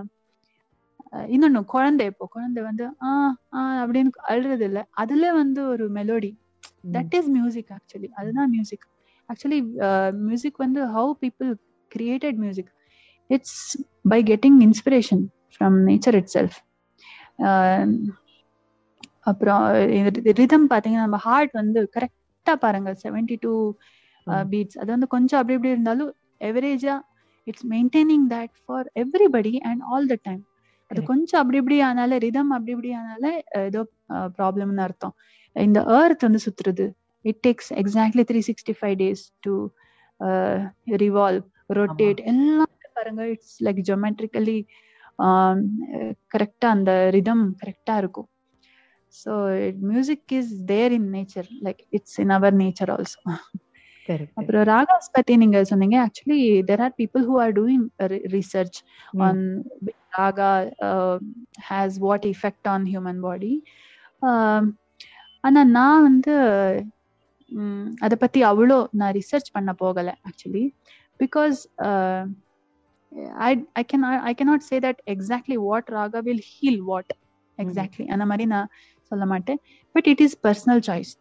இன்னொன்னு 1.32 1.62
குழந்தை 1.74 2.06
இப்போ. 2.06 2.26
குழந்தை 2.36 2.62
வந்து 2.64 2.86
ஆஹ் 3.02 3.34
ஆஹ் 3.52 3.80
அப்படின்னு 3.82 4.12
அழுறது 4.28 4.66
இல்லை 4.70 4.84
அதுல 5.02 5.34
வந்து 5.34 5.62
ஒரு 5.68 5.86
melody 5.92 6.32
that 6.94 7.14
is 7.18 7.30
music 7.36 7.72
actually 7.76 8.10
அதுதான் 8.20 8.50
மியூசிக் 8.50 8.86
ஆக்சுவலி 9.30 9.60
மியூசிக் 10.28 10.58
வந்து 10.58 10.82
how 10.96 11.12
people 11.22 11.52
created 11.92 12.40
music 12.44 12.72
it's 13.30 13.60
by 14.10 14.20
getting 14.24 14.60
inspiration 14.68 15.24
from 15.54 15.78
nature 15.90 16.18
itself 16.36 16.58
அப்புறம் 19.32 19.64
ரிதம் 20.40 20.68
பார்த்தீங்கன்னா 20.72 21.06
நம்ம 21.08 21.20
ஹார்ட் 21.26 21.54
வந்து 21.60 21.82
கரெக்டாக 21.96 22.58
பாருங்க. 22.64 22.90
செவன்டி 23.04 23.36
டூ 23.42 23.54
பீட்ஸ் 24.52 24.78
அது 24.82 24.90
வந்து 24.92 25.08
கொஞ்சம் 25.08 25.40
அப்படி 25.40 25.56
இப்படி 25.58 25.74
இருந்தாலும் 25.76 26.12
எவரேஜா 26.42 26.96
it's 27.48 27.68
maintaining 27.70 28.26
that 28.34 28.56
for 28.64 28.88
everybody 29.04 29.54
and 29.70 29.84
all 29.92 30.10
the 30.12 30.18
time 30.28 30.42
அது. 30.92 31.00
கொஞ்சம் 31.12 31.40
அப்படி 31.42 31.60
இப்படி 31.62 31.78
ஆனால 31.82 32.18
ரிதம் 32.26 32.52
அப்படி 32.58 32.74
இப்படி 32.76 32.92
ஆனால 33.00 33.26
ஏதோ 33.62 33.82
ப்ராப்ளம்னு 34.38 34.84
அர்த்தம். 34.88 35.16
இந்த 35.56 35.80
ஏர்த் 36.00 36.26
வந்து 36.28 36.42
சுத்துறது. 36.46 36.86
It 37.26 37.42
takes 37.48 37.72
exactly 37.82 38.24
three 38.30 38.42
sixty 38.50 38.76
five 38.80 38.96
days 39.02 39.24
to 39.46 39.54
revolve 41.04 41.46
rotate 41.70 42.22
எல்லாம் 42.32 42.73
பாருங்க 43.04 43.24
இட்ஸ் 43.30 43.58
லைக் 43.64 43.82
ஜொமெட்ரிக்கலி 43.90 44.58
கரெக்டா 46.34 46.68
அந்த 46.68 46.92
ரிதம் 47.10 47.44
கரெக்டா 47.64 47.98
இருக்கும். 47.98 48.30
So 49.14 49.32
music 49.82 50.32
is 50.32 50.54
there 50.66 50.92
in 50.92 51.10
nature 51.14 51.50
like 51.64 51.82
it's 51.90 52.18
in 52.20 52.30
our 52.30 52.56
nature 52.56 52.92
also 52.96 53.20
அப்புறம் 54.36 54.64
ராகாஸ் 54.68 55.12
பத்தி 55.12 55.34
நீங்க 55.38 55.64
சொன்னீங்க 55.64 55.98
actually 56.06 56.40
there 56.64 56.82
are 56.82 56.96
people 56.98 57.24
who 57.30 57.36
are 57.40 57.54
doing 57.54 57.86
research 58.36 58.80
uh, 60.16 61.20
has 61.70 61.92
what 62.00 62.24
effect 62.26 62.68
on 62.68 62.82
human 62.86 63.20
body. 63.22 63.54
Um, 64.22 64.64
ஆனா 65.40 65.64
நான் 65.64 66.04
வந்து 66.04 66.34
அத 68.00 68.16
பத்தி 68.16 68.44
அவ்வளோ 68.44 68.78
நான் 68.92 69.14
ரிசர்ச் 69.14 69.50
பண்ண 69.52 69.74
போகல 69.74 70.14
actually 70.30 70.64
because 71.20 71.60
I 73.42 73.50
I 73.74 73.84
can 73.90 74.06
I 74.24 74.34
cannot 74.34 74.66
say 74.70 74.78
that 74.80 75.02
exactly 75.14 75.58
what 75.66 75.90
raga 75.98 76.22
will 76.28 76.44
heal 76.52 76.82
what 76.90 77.12
exactly 77.58 78.06
அந்த 78.14 78.26
மாதிரி 78.30 78.46
நான் 78.54 78.70
சொல்ல 79.12 79.26
மாட்டேன். 79.32 79.60
But 79.96 80.08
it 80.12 80.24
is 80.26 80.38
personal 80.46 80.82
choice 80.88 81.12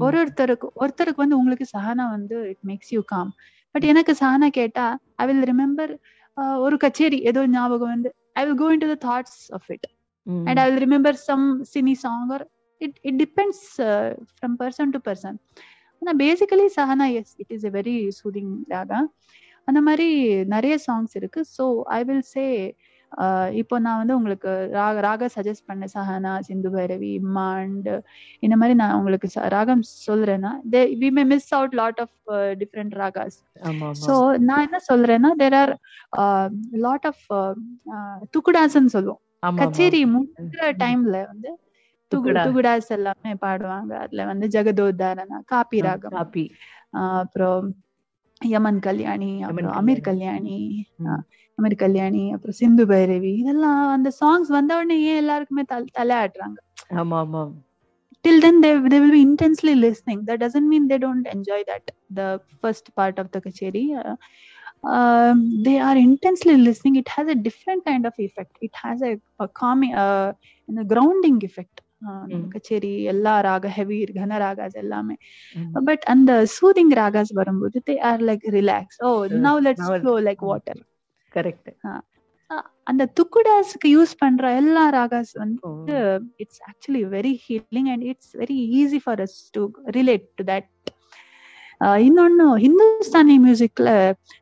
ஒரு 0.00 0.16
ஒருத்தருக்கு 0.20 0.68
ஒருத்தருக்கு 0.82 1.22
வந்து 1.24 1.38
உங்களுக்கு 1.38 1.66
சஹானா 1.72 2.04
வந்து 2.16 2.36
it 2.50 2.64
makes 2.70 2.92
you 2.94 3.00
calm 3.12 3.30
but 3.74 3.86
எனக்கு 3.90 4.12
சஹானா 4.20 4.48
கேட்டா 4.58 4.86
ஐ 5.18 5.26
வில் 5.28 5.44
ரிமெம்பர் 5.50 5.92
ஒரு 6.64 6.76
கச்சேரி 6.84 7.18
ஏதோ 7.30 7.40
ஞாபகம் 7.54 7.92
வந்து 7.94 8.10
I 8.36 8.44
will 8.46 8.58
go 8.58 8.68
into 8.84 8.88
the 8.92 8.98
thoughts 9.06 9.38
of 9.58 9.68
it 9.76 9.86
and 10.46 10.60
I 10.60 10.66
will 10.68 10.82
remember 10.86 11.18
some 11.26 11.44
cine 11.72 11.94
song 12.04 12.32
or 12.36 12.44
it 12.80 12.98
it 13.08 13.18
depends 13.18 13.64
from 14.30 14.56
person 14.62 14.92
to 14.96 15.00
person 15.08 15.38
ஆனா 16.02 16.12
basically 16.20 16.66
Sahana 16.76 17.06
yes 17.18 17.34
it 17.42 17.52
is 17.56 17.66
a 17.66 17.72
very 17.78 17.96
soothing 18.20 18.52
raga 18.72 19.00
அந்த 19.68 19.80
மாதிரி 19.80 20.08
நிறைய 20.46 20.74
songs 20.86 21.14
இருக்கு. 21.16 21.40
So 21.56 21.64
I 21.90 22.00
will 22.04 22.26
say 22.30 22.46
இப்போ 23.60 23.76
நான் 23.78 24.00
வந்து 24.00 24.16
உங்களுக்கு 24.16 24.50
ராக 24.72 25.00
ராக 25.00 25.28
சஜஸ்ட் 25.34 25.66
பண்ண 25.66 25.84
சஹானா 25.94 26.32
சிந்து 26.40 26.68
பைரவி 26.70 27.10
இம்மாண்ட் 27.20 27.88
இந்த 28.40 28.54
மாதிரி 28.56 28.74
நான் 28.80 28.96
உங்களுக்கு 28.98 29.28
ராகம் 29.48 29.82
சொல்றேன்னா 30.06 30.52
we 31.00 31.08
may 31.10 31.24
miss 31.32 31.50
out 31.58 31.74
lot 31.80 32.00
of 32.04 32.14
different 32.60 32.94
ragas. 33.00 33.38
So 34.02 34.12
நான் 34.48 34.64
என்ன 34.66 34.78
சொல்றேன்னா 34.90 35.30
தேர் 35.42 35.56
ஆர் 35.62 35.72
லாட் 36.86 37.08
ஆஃப் 37.10 37.24
துக்குடாஸ்ன்னு 38.34 38.94
சொல்லுவோம். 38.96 39.20
கச்சேரி 39.60 40.00
முடிக்கிற 40.14 40.64
டைம்ல 40.82 41.16
வந்து. 41.30 41.50
துகுடாஸ் 42.44 42.90
எல்லாமே 42.96 43.32
பாடுவாங்க. 43.44 43.92
அதுல 44.04 44.24
வந்து 44.30 44.46
ஜெகதோத்தாரணா 44.54 45.38
காப்பி 45.52 45.78
ராகம். 45.82 46.16
காப்பி. 46.16 46.44
அப்புறம் 47.20 47.66
யமன் 48.40 48.80
கல்யாணி 48.80 49.42
அப்புறம் 49.42 49.72
அமீர் 49.72 50.00
கல்யாணி 50.00 50.86
அமீர் 51.58 51.76
கல்யாணி 51.76 52.32
அப்புறம் 52.32 52.54
சிந்து 52.54 52.86
பைரவி 52.86 53.32
இதெல்லாம் 53.36 53.90
அந்த 53.90 54.12
சாங்ஸ் 54.20 54.48
வந்த 54.48 54.76
உடனே 54.76 55.00
ஏன் 55.00 55.16
எல்லாருக்குமே 55.16 55.62
தல 55.62 55.84
தலையாடுறாங்க 56.00 56.58
ஆமா 57.02 57.18
ஆமா 57.24 57.52
till 58.24 58.40
then 58.40 58.60
they, 58.60 58.78
they 58.88 59.00
will 59.00 59.10
be 59.10 59.22
intensely 59.22 59.74
listening 59.74 60.24
that 60.24 60.38
doesn't 60.40 60.68
mean 60.68 60.88
they 60.88 60.98
don't 60.98 61.26
enjoy 61.26 61.62
that 61.66 61.90
the 62.10 62.40
first 62.60 62.94
part 62.94 63.18
of 63.18 63.30
the 63.32 63.40
kacheri 63.40 63.84
uh, 64.00 64.16
um, 64.96 65.62
they 65.62 65.78
are 65.78 65.96
intensely 65.96 66.56
listening 66.56 66.96
it 66.96 67.08
has 67.08 67.28
a 67.28 67.34
different 67.34 67.84
kind 67.84 68.06
of 68.06 68.12
effect 68.18 68.52
it 68.60 68.74
has 68.74 69.00
a, 69.02 69.18
a 69.38 69.48
கச்சேரி 72.48 73.02
எல்லா 73.02 73.40
ராக 73.40 73.68
heavy 73.68 74.04
கன 74.14 74.38
ராகாஸ் 74.38 74.76
எல்லாமே. 74.76 75.16
But 75.84 76.04
அந்த 76.06 76.46
soothing 76.54 76.92
ragas 76.94 77.32
வரும்போது 77.32 77.82
they 77.90 78.00
are 78.00 78.22
like 78.22 78.46
relax 78.50 78.98
oh. 78.98 79.10
Now 79.26 79.60
let's 79.60 79.90
flow 79.96 80.14
like 80.20 80.44
water 80.44 80.82
correct 81.32 81.70
அந்த 82.82 83.12
துக்குடாஸ்க்கு 83.16 83.88
use 83.88 84.12
பண்ற 84.18 84.54
எல்லா 84.54 84.84
ராகாஸ் 84.92 85.32
வந்து 85.34 85.98
it's 86.36 86.62
actually 86.70 87.02
very 87.08 87.34
healing 87.44 87.90
and 87.90 88.02
it's 88.02 88.36
very 88.36 88.56
easy 88.80 88.98
for 89.04 89.20
us 89.20 89.36
to 89.50 89.62
relate 89.96 90.26
to 90.34 90.44
that 90.44 90.68
இன்னொன்னு 92.04 92.46
ஹிந்துஸ்தானி 92.64 93.36
மியூசிக்ல 93.44 93.90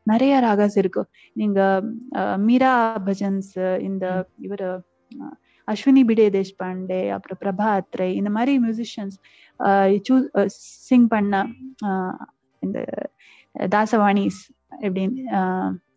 நிறைய 0.03 0.39
ராகாஸ் 0.39 0.77
இருக்கு. 0.77 1.03
நீங்க 1.33 1.59
மீரா 2.37 2.73
பஜன்ஸ் 3.05 3.51
இந்த 3.79 4.05
இவர் 4.41 4.65
அஸ்வினி 5.69 6.03
பிடே 6.03 6.29
தேஷ்பாண்டே 6.29 7.01
அப்புறம் 7.15 7.39
பிரபா 7.41 7.67
அத்ரை 7.79 8.13
இந்த 8.13 8.29
மாதிரி 8.29 8.59
மியூசிஷியன்ஸ் 8.59 9.17
சிங் 10.87 11.07
பண்ண 11.07 11.43
இந்த 12.63 12.79
தாசவாணிஸ் 13.73 14.39
எப்படின்னு 14.81 15.23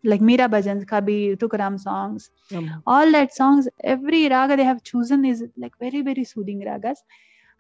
லைக் 0.04 0.20
மீரா 0.20 0.46
பஜன்ஸ் 0.48 0.84
கபி 0.92 1.18
துக்கராம் 1.42 1.76
சாங்ஸ் 1.86 2.24
ஆமா. 2.56 2.72
All 2.86 3.12
that 3.12 3.30
songs 3.32 3.68
every 3.84 4.22
raga 4.28 4.56
they 4.56 4.64
have 4.64 4.82
chosen 4.82 5.24
is 5.24 5.40
like 5.56 5.76
very 5.78 6.00
very 6.02 6.24
soothing 6.24 6.60
ragas. 6.70 6.98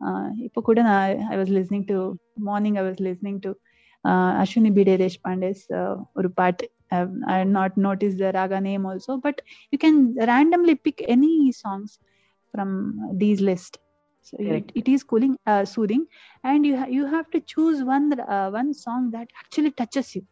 uh, 0.00 0.28
இப்போ 0.36 0.60
கூட 0.60 0.82
நான் 0.82 1.10
I 1.32 1.36
was 1.36 1.52
listening 1.58 1.86
to 1.86 1.98
morning 2.34 2.76
I 2.76 2.84
to 4.04 4.10
Ashwini 4.10 4.72
Bhide 4.72 4.94
Deshpande's 4.96 5.62
ஒரு 6.12 6.30
பாட்டு 6.30 6.72
I 7.26 7.44
not 7.44 7.72
notice 7.76 8.16
the 8.16 8.30
raga 8.30 8.60
name 8.60 8.86
also 8.86 9.16
but 9.16 9.42
you 9.70 9.78
can 9.84 10.00
randomly 10.30 10.74
pick 10.82 11.04
any 11.06 11.48
songs 11.64 11.94
from 12.54 12.74
these 13.18 13.42
list 13.50 13.78
So 14.32 14.36
it, 14.38 14.66
it 14.76 14.88
is 14.88 15.00
cooling, 15.12 15.36
uh, 15.46 15.64
soothing, 15.76 16.02
and 16.42 16.66
you 16.66 16.74
ha- 16.76 16.90
you 16.96 17.04
have 17.14 17.26
to 17.30 17.38
choose 17.52 17.78
one 17.84 18.20
uh, 18.28 18.50
one 18.50 18.72
song 18.72 19.10
that 19.12 19.26
actually 19.40 19.72
touches 19.80 20.14
you. 20.14 20.22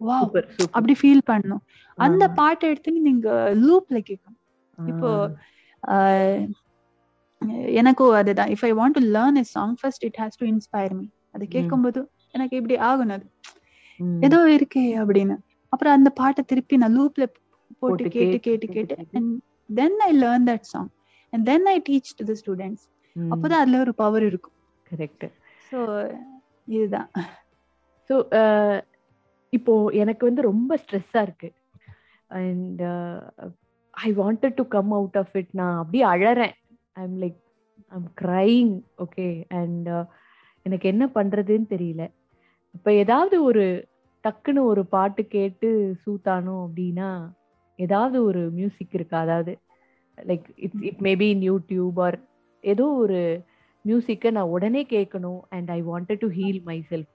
Wow, 0.00 0.22
அப்படி 0.70 0.94
feel 1.02 1.20
பண்ணும் 1.24 1.62
அந்த 1.98 2.28
பாட்டை 2.28 2.68
எடுத்து 2.68 2.92
நீங்க 2.92 3.28
லூப்ல 3.54 3.98
கேட்கணும். 4.08 4.38
இப்போ 4.88 5.10
எனக்கும் 7.72 8.10
அதுதான். 8.10 8.48
If 8.48 8.64
I 8.64 8.72
want 8.72 8.96
to 8.98 9.00
learn 9.00 9.34
a 9.34 9.42
song 9.42 9.74
first 9.80 10.04
it 10.04 10.18
has 10.20 10.38
to 10.38 10.46
inspire 10.46 10.94
me 10.94 11.06
அது 11.30 11.48
கேட்கும்போது 11.48 12.10
எனக்கு 12.34 12.58
இப்படி 12.60 12.76
ஆகணும் 12.88 13.16
அது. 13.18 13.26
ஏதோ 14.26 14.38
இருக்கே 14.56 14.84
அப்படின்னு. 15.02 15.36
அப்புறம் 15.72 15.96
அந்த 15.98 16.10
பாட்டை 16.20 16.42
திருப்பி 16.44 16.76
நான் 16.82 16.96
லூப்ல 16.98 17.24
போட்டு 17.82 18.08
கேட்டு 18.16 18.38
கேட்டு, 18.46 18.66
கேட்டு. 18.76 18.94
And 19.18 19.30
then 19.70 19.98
I 20.06 20.10
learn 20.22 20.46
that 20.50 20.66
song 20.72 20.90
and 21.32 21.44
then 21.50 21.66
I 21.66 21.76
teach 21.88 22.10
to 22.18 22.24
the 22.30 22.34
students 22.40 22.84
அப்போதான் 23.16 23.62
அதுல 23.62 23.78
ஒரு 23.84 23.92
பவர் 23.94 24.24
இருக்கும். 24.30 24.56
கரெக்ட் 24.90 25.26
ஸோ 25.70 25.78
இதுதான். 26.68 27.08
ஸோ 28.10 28.14
இப்போ 29.52 29.72
எனக்கு 30.02 30.22
வந்து 30.28 30.42
ரொம்ப 30.42 30.78
ஸ்ட்ரெஸ்ஸாக 30.82 31.26
இருக்கு. 31.26 31.48
And 32.30 32.82
I 33.94 34.10
wanted 34.14 34.58
to 34.60 34.64
come 34.68 34.92
out 34.98 35.18
of 35.22 35.34
it 35.40 35.52
நான் 35.60 35.78
அப்படியே 35.82 36.04
அழறேன். 36.12 36.54
I 36.92 37.02
am 37.02 37.18
like 37.24 37.38
I'm 37.92 38.08
crying 38.22 38.72
okay 39.04 39.28
and 39.60 39.88
எனக்கு 40.66 40.86
என்ன 40.88 41.04
பண்றதுன்னு 41.14 41.66
தெரியல. 41.74 42.02
இப்போ 42.74 42.90
ஏதாவது 43.02 43.36
ஒரு 43.48 43.64
டக்குன்னு 44.24 44.62
ஒரு 44.72 44.82
பாட்டு 44.94 45.22
கேட்டு 45.36 45.68
சூத்தானோம் 46.02 46.62
அப்படின்னா 46.66 47.08
ஏதாவது 47.78 48.16
ஒரு 48.28 48.40
மியூசிக் 48.58 48.94
இருக்கா? 48.98 49.18
அதாவது 49.26 49.52
like 50.18 50.46
it's 50.64 50.84
it 50.90 51.02
maybe 51.08 51.28
in 51.34 51.44
YouTube 51.50 51.98
or 52.06 52.18
ஏதோ 52.64 52.86
ஒரு 53.02 53.20
மியூசிக்கை 53.84 54.30
நான் 54.36 54.52
உடனே 54.56 54.82
கேட்கணும் 54.94 55.40
and 55.56 55.70
I 55.76 55.80
wanted 55.90 56.22
to 56.24 56.28
heal 56.38 56.60
myself 56.90 57.10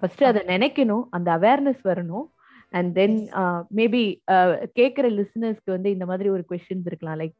first 0.00 0.24
அதை 0.30 0.40
நினைக்கணும் 0.54 1.04
அந்த 1.16 1.28
அவேர்னஸ் 1.38 1.82
வரணும் 1.90 2.26
அண்ட் 2.76 2.90
தென் 2.98 3.16
மேபி 3.78 4.02
கேட்குற 4.78 5.06
லிசனர்ஸ்க்கு 5.18 5.70
வந்து 5.76 5.90
இந்த 5.96 6.06
மாதிரி 6.10 6.28
ஒரு 6.36 6.44
கொஸ்டின்ஸ் 6.50 6.88
இருக்கலாம். 6.90 7.18
லைக் 7.22 7.36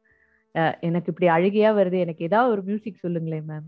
எனக்கு 0.87 1.11
இப்படி 1.11 1.27
அழுகையா 1.35 1.71
வருது 1.79 1.97
எனக்கு 2.05 2.23
ஏதாவது 2.29 2.53
ஒரு 2.55 2.61
மியூசிக் 2.69 3.03
சொல்லுங்களேன் 3.05 3.47
மேம். 3.49 3.67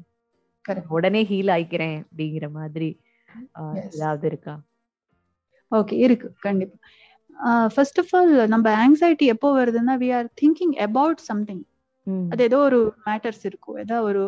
உடனே 0.97 1.21
ஹீல் 1.31 1.51
ஆயிக்கிறேன் 1.55 1.97
அப்படிங்கிற 2.05 2.47
மாதிரி. 2.59 2.89
ஏதாவது 3.91 4.25
இருக்கா? 4.31 4.53
ஓகே 5.71 5.95
இருக்கு 6.05 6.27
கண்டிப்பா. 6.47 6.77
ஃபர்ஸ்ட் 7.73 7.99
ஆஃப் 8.01 8.13
ஆல் 8.17 8.31
நம்ம 8.53 8.67
ஆங்ஸைட்டி 8.85 9.25
எப்போ 9.33 9.49
வருதுன்னா 9.59 9.93
we 10.03 10.09
are 10.17 10.27
thinking 10.41 10.73
about 10.87 11.21
something 11.29 11.63
அது 12.31 12.41
ஏதோ 12.49 12.59
ஒரு 12.69 12.79
மேட்டர்ஸ் 13.07 13.43
இருக்கும் 13.49 13.77
ஏதோ 13.83 13.97
ஒரு 14.09 14.21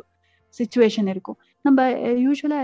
சுச்சுவேஷன் 0.60 1.08
இருக்கும். 1.14 1.38
நம்ம 1.66 1.82
யூஸ்வலா 2.26 2.60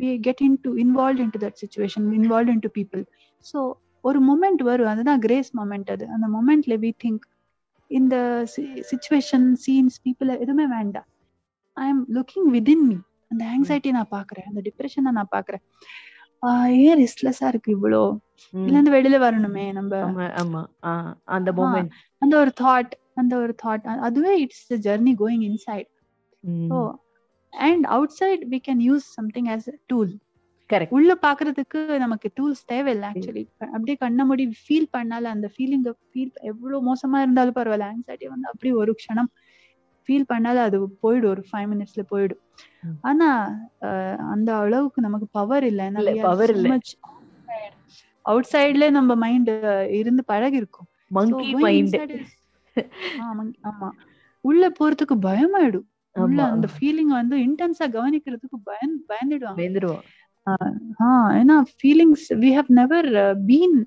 we 0.00 0.10
get 0.26 0.42
into 0.64 0.70
involve 0.84 1.20
into 1.34 1.40
that 1.44 1.58
situation 1.62 2.06
involve 2.18 2.52
into 2.66 2.70
people 2.78 3.02
so 3.46 3.58
ஒரு 4.04 4.18
மொமெண்ட் 4.28 4.62
வரும் 4.70 4.90
அதுதான் 4.92 5.20
கிரேஸ் 5.26 5.50
மொமெண்ட் 5.58 5.90
அது. 5.94 6.04
அந்த 6.14 6.26
மொமெண்ட்ல 6.36 6.76
வி 6.84 6.90
திங்க் 7.04 7.24
இந்த 7.90 8.16
சுச்சுவேஷன் 8.90 9.46
சீன்ஸ் 9.64 9.98
பீப்புள் 10.06 10.30
எதுவுமே 10.36 10.66
வேண்டாம். 10.76 11.08
I 11.76 11.86
am 11.92 12.02
looking 12.16 12.48
within 12.56 12.84
me 12.90 12.96
அந்த 13.32 13.42
ஆங்ஸைட்டி 13.52 13.90
நான் 13.92 14.10
பாக்குறேன். 14.10 14.48
அந்த 14.50 14.60
டிப்ரெஷனை 14.66 15.12
நான் 15.18 15.34
பாக்குறேன். 15.36 15.62
ஏன் 16.84 16.98
ரெஸ்ட்லெஸ்ஸா 17.00 17.46
இருக்கு 17.48 17.70
இவ்வளோ 17.76 18.02
ம். 18.54 18.62
இதுல 18.62 18.76
இருந்து 18.76 18.94
வெளியில 18.94 19.18
வரணுமே 19.18 19.66
நம்ம. 19.72 19.92
ஆமா. 20.42 20.62
அந்த 21.36 21.50
மூமெண்ட் 21.52 21.92
அந்த 22.22 22.34
ஒரு 22.38 22.52
தாட் 22.60 22.92
அந்த 23.14 23.32
ஒரு 23.36 23.54
தாட் 23.62 23.86
அதுவே 24.00 24.32
it's 24.40 24.66
the 24.66 24.76
journey 24.86 25.12
going 25.18 25.44
inside 25.48 25.88
so 26.70 26.78
and 27.52 27.84
outside 28.18 28.44
we 28.50 28.60
can 28.68 28.82
use 28.88 29.06
something 29.12 29.48
as 29.54 29.68
tool 29.86 30.12
correct 30.70 30.92
உள்ள 30.92 31.12
பாக்குறதுக்கு 31.22 31.98
நமக்கு 31.98 32.28
டூல்ஸ் 32.36 32.62
தேவையில்லை 32.66 33.08
ஆக்சுவலி 33.08 33.42
அப்படியே 33.68 33.96
கண்ண 33.96 34.24
மூடி 34.24 34.44
ஃபீல் 34.62 34.88
பண்ணால 34.92 35.30
அந்த 35.34 35.48
ஃபீலிங் 35.54 35.84
ஃபீல் 36.10 36.32
எவ்வளவு 36.42 36.80
மோசமா 36.88 37.20
இருந்தாலும் 37.20 37.54
பரவாயில்ல. 37.54 37.88
ஆங்ஸைட்டி 37.92 38.28
வந்து 38.34 38.48
அப்படியே 38.48 38.74
ஒரு 38.74 38.94
க்ஷணம். 39.00 39.30
ஃபீல் 40.04 40.30
பண்ணால 40.32 40.58
அது 40.66 40.76
போயிடும். 41.02 41.32
ஒரு 41.32 41.44
ஃபைவ் 41.50 41.68
மினிட்ஸ்ல 41.72 42.02
போயிடும். 42.10 42.42
ஆனா 43.00 43.28
அந்த 44.34 44.56
அளவுக்கு 44.56 45.00
நமக்கு 45.02 45.26
பவர் 45.32 45.64
இல்ல. 45.64 45.82
power 46.24 46.48
இல்ல. 46.56 46.68
அவுட் 48.24 48.48
சைட்ல 48.52 48.90
நம்ம 48.90 49.14
மைண்ட் 49.14 49.50
இருந்து 50.00 50.24
பழகி 50.24 50.56
இருக்கும் 50.56 50.88
ஆமா. 53.70 53.90
உள்ள 54.44 54.68
போறதுக்கு 54.80 55.16
பயமாயிடும். 55.22 55.88
உள்ள 56.16 56.38
அந்த 56.50 56.68
ஃபீலிங் 56.76 57.12
வந்து 57.18 57.36
இன்டென்ஸா 57.36 57.84
கவனிக்கிறதுக்கு 57.96 58.56
பயன் 58.64 58.94
பயந்துடுவாங்க. 59.08 59.60
ஏன்னா 61.38 61.56
feelings 61.76 62.26
we 62.42 62.50
have 62.54 62.70
never 62.80 63.08
been 63.46 63.78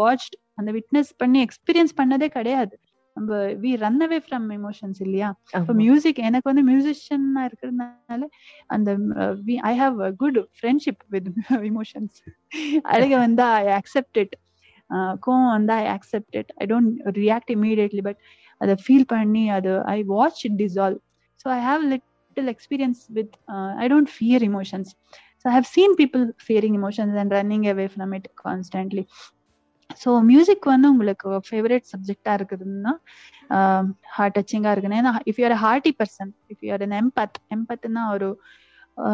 watched 0.00 0.36
அந்த 0.54 0.72
விட்னஸ் 0.72 1.10
பண்ணி 1.16 1.38
எக்ஸ்பீரியன்ஸ் 1.44 1.94
பண்ணதே 1.96 2.28
கிடையாது. 2.28 2.74
நம்ம 3.16 3.30
we 3.62 3.70
run 3.82 4.00
away 4.04 4.18
from 4.24 4.46
emotions 4.56 4.98
இல்லையா? 5.04 5.28
இப்போ. 5.58 5.74
மியூசிக் 5.80 6.18
எனக்கு 6.28 6.48
வந்து 6.50 6.64
மியூசிஷியனா 6.68 7.42
இருக்கிறதுனால 7.48 8.22
அந்த 8.70 8.88
I 9.64 9.74
have 9.78 9.94
good 10.22 10.40
friendship 10.58 11.02
with 11.14 11.28
emotions 11.70 12.16
அழக 12.92 13.12
வந்தா 13.24 13.46
ஐ 13.62 13.70
அக்செப்ட் 13.78 14.18
இட் 14.24 14.34
கோவம் 15.22 15.48
வந்தா 15.54 15.76
I 15.84 15.88
accept 15.94 16.36
it 16.40 16.50
I 16.58 16.66
don't 16.72 16.90
react 17.20 17.52
immediately 17.56 18.02
but 18.08 18.20
அதை 18.60 18.76
ஃபீல் 18.84 19.08
பண்ணி 19.14 19.44
அது 19.56 19.72
I 19.90 19.98
watch 20.12 20.42
it 20.48 20.58
dissolve 20.62 21.00
so 21.40 21.48
I 21.54 21.60
have 21.66 21.82
little 21.92 22.50
experience 22.54 23.00
with 23.18 23.34
I 23.78 23.88
don't 23.92 24.12
fear 24.14 24.44
emotions 24.48 24.92
so 25.40 25.48
I 25.50 25.56
have 25.56 25.68
seen 25.74 25.96
people 25.98 26.24
fearing 26.44 26.76
emotions 26.80 27.16
and 27.22 27.34
running 27.36 27.66
away 27.72 27.86
from 27.94 28.14
it 28.18 28.28
constantly 28.44 29.04
so 30.02 30.10
music 30.22 30.66
வந்து 30.72 30.90
உங்களுக்கு 30.90 31.28
favourite 31.48 31.86
சப்ஜெக்டா 31.92 32.32
இருக்குதுன்னா 32.38 32.92
heart 34.16 34.36
டச்சிங்கா 34.38 34.72
இருக்குன்னு 34.72 35.00
ஏன்னா 35.02 35.12
if 35.30 35.40
you're 35.42 35.56
hearty 35.64 35.92
person 36.00 36.32
if 36.52 36.64
you're 36.64 36.84
an 36.86 36.96
empath 37.00 37.38
எம்பத்னா 37.56 38.04
ஒரு 38.14 38.28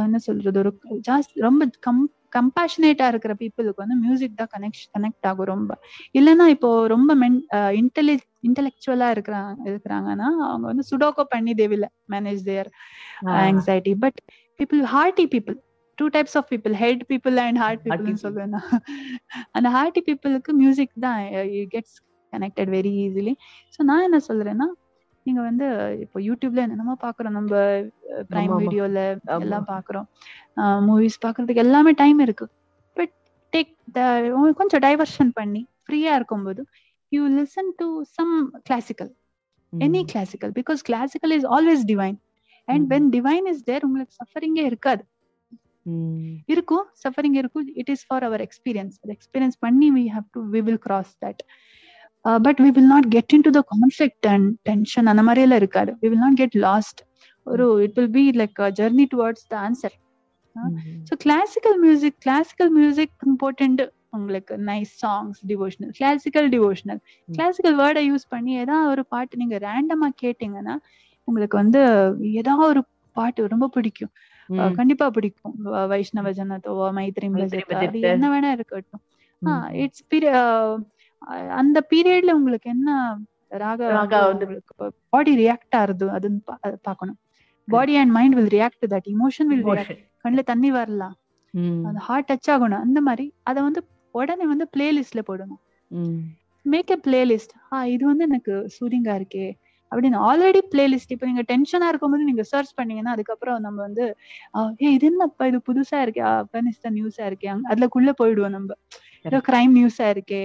என்ன 0.04 0.18
சொல்றது 0.26 0.58
ஒரு 0.62 0.70
ஜாஸ்தி 1.08 1.40
ரொம்ப 1.40 1.64
கம் 1.86 2.02
கம்பேஷனேட்டா 2.32 3.06
இருக்கிற 3.12 3.32
பீப்புளுக்கு 3.40 3.82
வந்து 3.82 3.96
மியூசிக் 4.04 4.36
தான் 4.36 4.50
கனெக்ட் 4.52 4.84
கனெக்ட் 4.94 5.26
ஆகும் 5.26 5.50
ரொம்ப. 5.50 5.72
இல்லைன்னா 6.14 6.46
இப்போ 6.46 6.86
ரொம்ப 6.86 7.14
மென் 7.14 7.36
இன்டெலி 7.80 8.14
இன்டெலெக்சுவலா 8.48 9.08
இருக்கிறாங்க 9.16 9.50
இருக்கிறாங்கன்னா 9.70 10.28
அவங்க 10.46 10.64
வந்து 10.66 10.84
சுடோக்கோ 10.90 11.24
பண்ணி 11.34 11.54
தேவில்ல 11.54 11.88
manage 12.10 12.42
their 12.44 12.70
ah, 13.26 13.32
anxiety. 13.50 13.94
But 13.96 14.14
people 14.60 14.80
hearty 14.86 15.26
people 16.04 16.20
two 16.20 16.32
types 16.32 16.36
of 16.36 16.50
people 16.50 16.74
head 16.74 17.08
people 17.08 17.38
and 17.38 17.58
heart 17.58 17.84
people 17.84 18.06
Hearty 18.06 18.12
னு 18.12 18.22
சொல்லுவேன். 18.24 18.54
அந்த 19.52 19.68
hearty 19.68 20.00
peopleக்கு 20.08 20.52
மியூசிக் 20.52 20.92
தான் 21.00 21.20
gets 21.74 21.98
connected 22.32 22.70
very 22.70 22.92
easily 23.04 23.34
so 23.76 23.82
நான் 23.82 24.02
என்ன 24.02 24.20
சொல்றேன்னா 24.28 24.66
நீங்க 25.22 25.40
வந்து 25.40 25.66
இப்போ 26.04 26.20
யூடியூப்ல 26.20 26.62
என்னென்னமோ 26.64 26.96
பாக்குறோம் 27.06 27.36
நம்ம 27.38 27.50
பிரைம் 28.30 28.50
ஆமா. 28.52 28.60
வீடியோல. 28.62 29.20
எல்லாம் 29.36 29.66
பாக்குறோம் 29.74 30.06
மூவிஸ் 30.88 31.18
பாக்குறதுக்கு 31.26 31.64
எல்லாமே 31.64 31.92
டைம் 31.92 32.18
இருக்கு 32.18 32.46
பட் 32.96 33.12
டேக் 33.52 33.72
கொஞ்சம் 34.56 34.80
டைவர்ஷன் 34.80 35.30
பண்ணி 35.30 35.68
ஃப்ரீயா 35.86 36.14
இருக்கும்போது 36.14 36.66
you 37.12 37.28
listen 37.28 37.72
to 37.76 38.02
some 38.02 38.52
classical. 38.62 39.12
Any 39.72 40.04
classical 40.04 40.52
because 40.52 40.80
classical 40.88 41.30
is 41.30 41.46
always 41.46 41.84
divine 41.92 42.18
and. 42.68 42.92
When 42.92 43.08
divine 43.10 43.48
is 43.52 43.64
there 43.64 43.84
உங்களுக்கு 43.84 44.14
சஃபரிங்கே 44.20 44.64
இருக்காது. 44.64 45.04
இருக்கும். 46.54 46.86
சஃபரிங் 47.04 47.36
இருக்கும். 47.40 47.66
It 47.82 47.90
is 47.94 48.04
for 48.08 48.24
our 48.28 48.42
experience 48.46 48.96
அது 49.02 49.12
எக்ஸ்பீரியன்ஸ் 49.18 49.58
பண்ணி 49.66 49.88
we 49.98 50.04
have 50.16 50.26
to 50.36 50.42
we 50.54 50.60
will 50.68 50.82
cross 50.88 51.12
that 51.24 51.42
but 52.46 52.60
we 52.64 52.70
will 52.76 52.90
not 52.94 53.08
get 53.16 53.34
into 53.48 53.52
the 53.58 53.62
conflict 53.72 54.28
and 54.34 54.48
tension 54.70 55.10
அந்த 55.12 55.24
மாதிரி 55.28 55.44
எல்லாம் 55.46 55.60
இருக்காது. 55.62 55.92
We 56.02 56.08
will 56.12 56.24
not 56.26 56.38
get 56.42 56.56
lost 56.68 57.00
ஒரு 57.46 57.66
it 57.86 57.96
will 57.98 58.14
be 58.18 58.24
like 58.42 58.60
journey 58.80 59.06
towards 59.14 59.46
the 59.52 59.56
answer. 59.66 59.96
So 61.08 61.14
classical 61.24 61.76
music 61.84 62.16
classical 62.24 62.70
music 62.78 63.14
important 63.30 63.82
உங்களுக்கு 64.16 64.54
nice 64.70 64.90
songs 65.02 65.38
devotional 65.50 65.92
classical 65.98 66.48
devotional 66.54 67.00
classical 67.28 67.76
வேர்டை 67.80 68.02
use 68.08 68.26
பண்ணி 68.34 68.52
ஏதாவது 68.64 68.90
ஒரு 68.94 69.02
பாட்டு 69.12 69.40
நீங்க 69.42 69.58
ரேண்டமா 69.68 70.08
கேட்டீங்கன்னா 70.22 70.74
உங்களுக்கு 71.28 71.56
வந்து 71.62 71.80
ஏதாவது 72.40 72.66
ஒரு 72.72 72.82
பாட்டு 73.16 73.46
ரொம்ப 73.54 73.66
பிடிக்கும். 73.76 74.12
கண்டிப்பா 74.74 75.10
பிடிக்கும். 75.10 75.54
வைஷ்ணவ 75.62 76.30
ஜனத்தோ 76.30 76.92
மைத்ரி 76.92 77.30
அது. 77.74 78.00
என்ன 78.00 78.40
வேணா 78.40 78.52
இருக்கட்டும். 78.52 79.00
இட்ஸ் 79.72 80.06
அந்த 81.48 81.86
பீரியட்ல 81.94 82.30
உங்களுக்கு 82.30 82.70
என்ன 82.70 83.18
ராக 83.48 83.92
பாடி 85.08 85.46
ரியாக்ட் 85.46 85.70
ஆகுது? 85.70 86.06
அதுன்னு 86.06 86.40
பா- 86.46 86.56
அது 86.60 86.78
பார்க்கணும். 86.82 87.16
Body 87.66 87.96
and 87.96 88.10
mind 88.10 88.34
will 88.34 88.60
react 88.60 88.90
that 88.90 89.06
emotion 89.06 89.46
will. 89.46 89.62
கண்ணுல 90.24 90.42
தண்ணி 90.42 90.70
வரலாம். 90.70 91.16
அந்த 91.86 91.98
ஹார்ட் 91.98 92.30
டச் 92.32 92.50
ஆகணும். 92.50 92.80
அந்த 92.80 93.00
மாதிரி 93.00 93.34
அதை 93.42 93.62
வந்து 93.62 93.86
உடனே 94.10 94.46
வந்து 94.46 94.68
பிளேலிஸ்ட்ல 94.76 95.22
போடணும். 95.28 95.60
மேக் 96.62 96.90
அ 96.90 97.10
பிளேலிஸ்ட் 97.10 97.72
ஆ 97.72 97.84
இது 97.84 98.06
வந்து 98.06 98.24
எனக்கு 98.24 98.70
சூதிங்கா 98.80 99.22
இருக்கே. 99.22 99.52
அப்படின்னு 99.92 100.18
ஆல்ரெடி 100.28 100.60
பிளேலிஸ்ட் 100.70 101.14
இப்போ 101.14 101.26
நீங்க 101.26 101.42
டென்ஷனா 101.52 101.88
இருக்கும்போது 101.88 102.24
நீங்க 102.24 102.42
சர்ச் 102.42 102.74
பண்ணீங்கன்னா 102.74 103.10
அதுக்கப்புறம் 103.10 103.58
நம்ம 103.60 103.80
வந்து 103.80 104.16
ஏ 104.82 104.92
இது 104.92 105.06
என்னப்பா? 105.06 105.46
இது 105.46 105.60
புதுசா 105.68 105.96
இருக்கே. 106.04 106.22
ஆப்கானிஸ்தான் 106.32 106.96
நியூஸா 106.98 107.24
இருக்கே. 107.30 107.56
அதுலக்குள்ள 107.68 108.12
போயிடுவோம் 108.22 108.56
நம்ம. 108.56 108.74
ஏதோ 109.22 109.40
கிரைம் 109.48 109.74
நியூஸா 109.78 110.06
இருக்கே. 110.14 110.42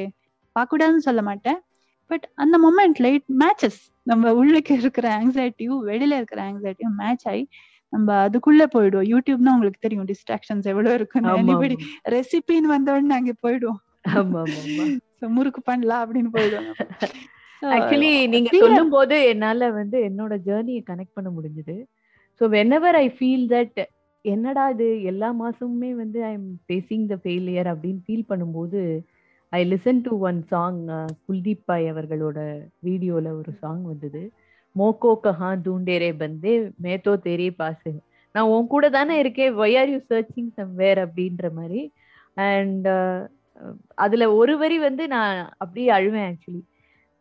பார்க்கக்கூடாதுன்னு 0.55 1.05
சொல்ல 1.07 1.21
மாட்டேன். 1.21 1.59
பட் 2.11 2.29
அந்த 2.35 2.55
மொமெண்ட்ல 2.65 3.07
இட் 3.13 3.29
மேட்சஸ் 3.39 3.79
நம்ம 4.03 4.33
உள்ளுக்கு 4.33 4.73
இருக்கிற 4.77 5.07
ஆங்ஸைட்டியும் 5.17 5.81
வெளியில 5.87 6.15
இருக்கிற 6.19 6.41
ஆங்ஸைட்டியும் 6.43 6.95
மேட்ச் 6.97 7.27
ஆகி 7.27 7.49
நம்ம 7.93 8.27
அதுக்குள்ள 8.27 8.63
போயிடுவோம். 8.75 9.09
யூடியூப்னா 9.13 9.53
உங்களுக்கு 9.55 9.83
தெரியும் 9.85 10.05
டிஸ்ட்ராக்ஷன்ஸ் 10.05 10.69
எவ்வளவு 10.73 10.95
இருக்குன்னு. 10.95 11.29
ரெசிபின்னு 12.09 12.71
வந்தோடனே 12.75 13.15
அங்க 13.19 13.33
போயிடுவோம். 13.43 13.81
முறுக்கு 15.19 15.61
பண்ணலாம் 15.61 16.03
அப்படின்னு 16.03 16.27
போயிடுவோம். 16.33 16.69
ஆக்சுவலி 17.75 18.11
நீங்க 18.33 18.49
சொல்லும் 18.63 18.93
போது 18.95 19.15
என்னால 19.33 19.69
வந்து 19.79 19.97
என்னோட 20.09 20.33
ஜேர்னியை 20.47 20.81
கனெக்ட் 20.89 21.17
பண்ண 21.17 21.29
முடிஞ்சது. 21.37 21.75
So 22.41 22.45
whenever 22.55 22.97
I 23.03 23.07
feel 23.17 23.45
that 23.53 23.79
என்னடா 24.25 24.63
இது 24.73 24.87
எல்லா 25.11 25.29
மாசமுமே 25.41 25.91
வந்து 26.01 26.19
I 26.29 26.31
am 26.39 26.49
facing 26.65 27.05
the 27.11 27.15
failure 27.23 27.69
அப்படின்னு 27.73 28.01
ஃபீல் 28.07 28.29
பண்ணும்போது 28.31 28.81
I 29.51 29.61
listen 29.73 30.01
to 30.07 30.13
one 30.29 30.39
song 30.51 30.79
Kuldeep 31.27 31.65
bhai 31.69 31.85
அவர்களோட 31.93 32.39
வீடியோல 32.87 33.27
ஒரு 33.39 33.51
சாங் 33.61 33.83
வந்தது. 33.91 34.23
மோக்கோ 34.75 35.11
கஹா 35.25 35.49
தூண்டேரே 35.65 36.09
பந்தே 36.21 36.53
மேத்தோ 36.85 37.13
தேரே 37.25 37.49
பாசு. 37.61 37.91
நான் 38.35 38.49
உன் 38.55 38.71
கூட 38.73 38.85
தானே 38.97 39.15
இருக்கேன் 39.23 39.55
why 39.63 39.77
are 39.81 39.91
you 39.93 39.99
searching 40.11 40.51
somewhere 40.59 40.99
அப்படின்ற 41.05 41.45
மாதிரி. 41.59 41.81
அண்ட் 42.47 42.87
அதுல 44.05 44.23
ஒரு 44.39 44.55
வரி 44.63 44.77
வந்து 44.87 45.03
நான் 45.15 45.37
அப்படியே 45.63 45.87
அழுவேன் 45.97 46.27
ஆக்சுவலி 46.31 46.61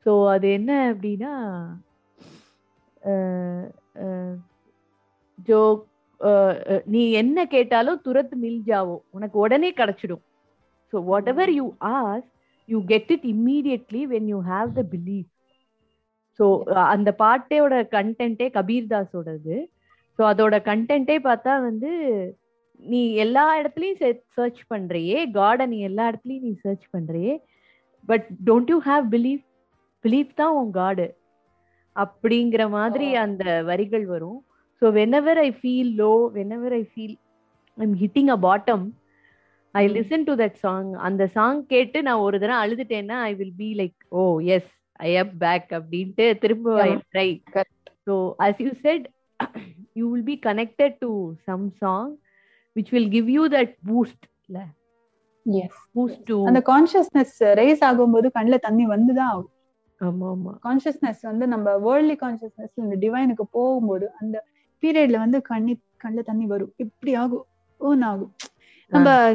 ஸோ 0.07 0.12
அது 0.35 0.47
என்ன 0.59 0.73
அப்படின்னா 0.90 1.33
ஜோ 5.49 5.61
நீ 6.92 7.03
என்ன 7.21 7.38
கேட்டாலும் 7.55 8.03
துரத்து 8.05 8.37
மில் 8.42 8.62
ஜாவோ 8.69 8.95
உனக்கு 9.16 9.37
உடனே 9.45 9.71
கிடைச்சிடும். 9.71 10.23
So 10.92 10.97
whatever 11.33 11.51
you 11.59 11.66
as 11.95 12.27
you 12.69 12.79
get 12.92 13.11
it 13.16 13.27
immediately 13.33 14.03
when 14.12 14.29
you 14.33 14.38
have 14.53 14.71
the 14.79 14.85
believe 14.95 15.27
so 16.38 16.47
அந்த 16.95 17.11
பாட்டோட 17.23 17.75
கண்டென்ட்டே 17.97 18.49
கபீர் 18.57 18.90
தாஸோடது 18.92 19.57
ஸோ 20.19 20.23
அதோட 20.31 20.57
கண்டென்ட்டே 20.71 21.16
பார்த்தா 21.29 21.55
வந்து 21.69 21.90
நீ 22.83 23.01
எல்லா 23.25 23.45
இடத்துலையும் 23.61 24.01
சர்ச் 24.37 24.62
பண்றியே 24.73 25.19
காடை 25.38 25.66
நீ 25.73 25.79
எல்லா 25.90 26.05
இடத்துலையும் 26.11 26.47
நீ 26.49 26.53
search 26.64 26.87
பண்றியே 26.95 27.35
but 28.09 28.27
don't 28.49 28.73
you 28.75 28.79
have 28.88 29.05
believe 29.14 29.42
believe 30.07 30.33
தான் 30.35 30.57
உன் 30.59 30.73
காடு 30.73 31.07
அப்படிங்கிற 31.97 32.62
மாதிரி 32.71 33.07
அந்த 33.25 33.42
வரிகள் 33.71 34.07
வரும். 34.07 34.38
So 34.83 34.87
whenever 34.92 35.38
I 35.40 35.51
feel 35.61 35.92
low 36.01 36.12
whenever 36.35 36.75
I 36.75 36.85
feel 36.90 37.16
I'm 37.79 37.95
hitting 38.03 38.31
a 38.35 38.38
bottom 38.47 38.85
I. 39.75 39.85
Listen 39.97 40.27
to 40.29 40.35
that 40.42 40.59
song 40.64 40.90
அந்த 41.07 41.23
சாங் 41.37 41.61
கேட்டு 41.73 41.99
நான் 42.03 42.25
ஒரு 42.27 42.37
தடவை 42.38 42.59
அழுதுட்டேன்னா 42.64 43.19
I 43.23 43.33
will 43.40 43.57
be 43.57 43.71
like 43.81 43.97
oh 44.14 44.25
yes 44.57 44.71
I 45.01 45.12
up 45.16 45.35
back 45.38 45.69
அப்படின்ட்டு 45.79 46.27
திரும்ப 46.38 46.77
I. 46.83 46.92
Try. 47.11 47.29
So 48.07 48.14
as 48.47 48.62
you 48.64 48.71
said 48.85 49.07
you 49.97 50.05
will 50.12 50.29
be 50.31 50.37
connected 50.47 50.97
to 51.01 51.11
some 51.49 51.66
song 51.83 52.12
which 52.77 52.92
will 52.95 53.11
give 53.11 53.29
you 53.37 53.45
that 53.57 53.75
boost 53.88 54.25
இல்ல 54.49 54.59
அந்த 56.49 56.61
consciousness 56.71 57.37
rice 57.61 57.83
ஆகும்போது 57.88 58.29
கண்ணுல 58.37 58.57
தண்ணி 58.59 58.87
வந்துதான் 58.95 59.31
ஆகும். 59.35 59.53
கான்சியஸ்னஸ் 60.62 61.18
வந்து 61.22 61.46
நம்ம 61.46 61.70
வேர்ல்ட்லி 61.70 62.16
கான்சியஸ்னஸ் 62.20 62.72
இந்த 62.74 62.96
டிவைனுக்கு 62.96 63.42
போகும்போது 63.50 64.11
அந்த 64.20 64.44
பீரியட்ல 64.82 65.18
வந்து 65.18 65.42
கண்ணி 65.42 65.80
கண்ணுல 66.04 66.22
தண்ணி 66.22 66.46
வரும். 66.46 66.72
இப்படி 66.76 67.14
ஆகும். 67.14 67.46
ஓன் 67.78 68.02
ஆகும். 68.02 68.35
நம்ம 68.88 69.32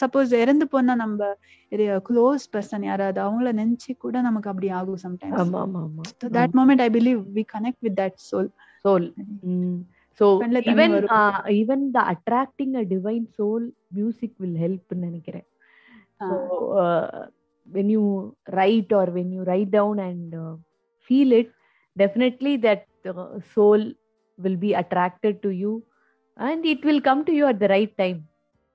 சப்போஸ் 0.00 0.32
இறந்து 0.32 0.68
போனா 0.68 0.94
நம்ம 0.94 1.34
க்ளோஸ் 1.70 2.44
பர்சன் 2.52 2.84
யாராவது 2.84 3.20
அவங்கள 3.22 3.44
நினைச்சு 3.44 3.96
கூட 3.98 4.20
நமக்கு 4.20 4.48
அப்படி 4.48 4.68
ஆகும் 4.68 4.98
சம்டைம்ஸ் 5.02 5.34
ஆமா 5.34 5.66
ஆமா 5.66 5.82
ஆமா 5.84 6.00
that 6.24 6.50
moment 6.54 6.78
I 6.78 6.88
believe 6.88 7.22
we 7.34 7.44
connect 7.58 7.80
with 7.80 7.98
that 7.98 8.14
soul 8.32 8.48
வரும். 10.88 11.10
uh, 11.10 11.44
even 11.44 11.94
the 11.94 12.12
attracting 12.12 12.76
a 12.76 12.84
divine 12.84 13.28
soul 13.38 13.72
music 13.96 14.32
will 14.40 14.54
help 14.60 14.80
ன்னு 14.94 14.96
நினைக்கிறேன். 14.96 15.46
When 17.66 17.88
you 17.88 18.04
write 18.56 18.92
or 18.92 19.06
when 19.16 19.28
you 19.32 19.42
write 19.42 19.70
down 19.70 19.98
and 19.98 20.34
uh, 20.34 20.54
feel 21.10 21.32
it 21.32 21.50
definitely 21.96 22.54
that 22.66 22.84
uh, 23.12 23.40
soul 23.54 23.82
will 24.38 24.56
be 24.56 24.72
attracted 24.74 25.42
to 25.42 25.50
you 25.62 25.72
and 26.36 26.64
it 26.66 26.84
will 26.84 27.00
come 27.00 27.24
to 27.24 27.32
you 27.32 27.46
at 27.46 27.58
the 27.64 27.72
right 27.76 27.94
time 28.04 28.20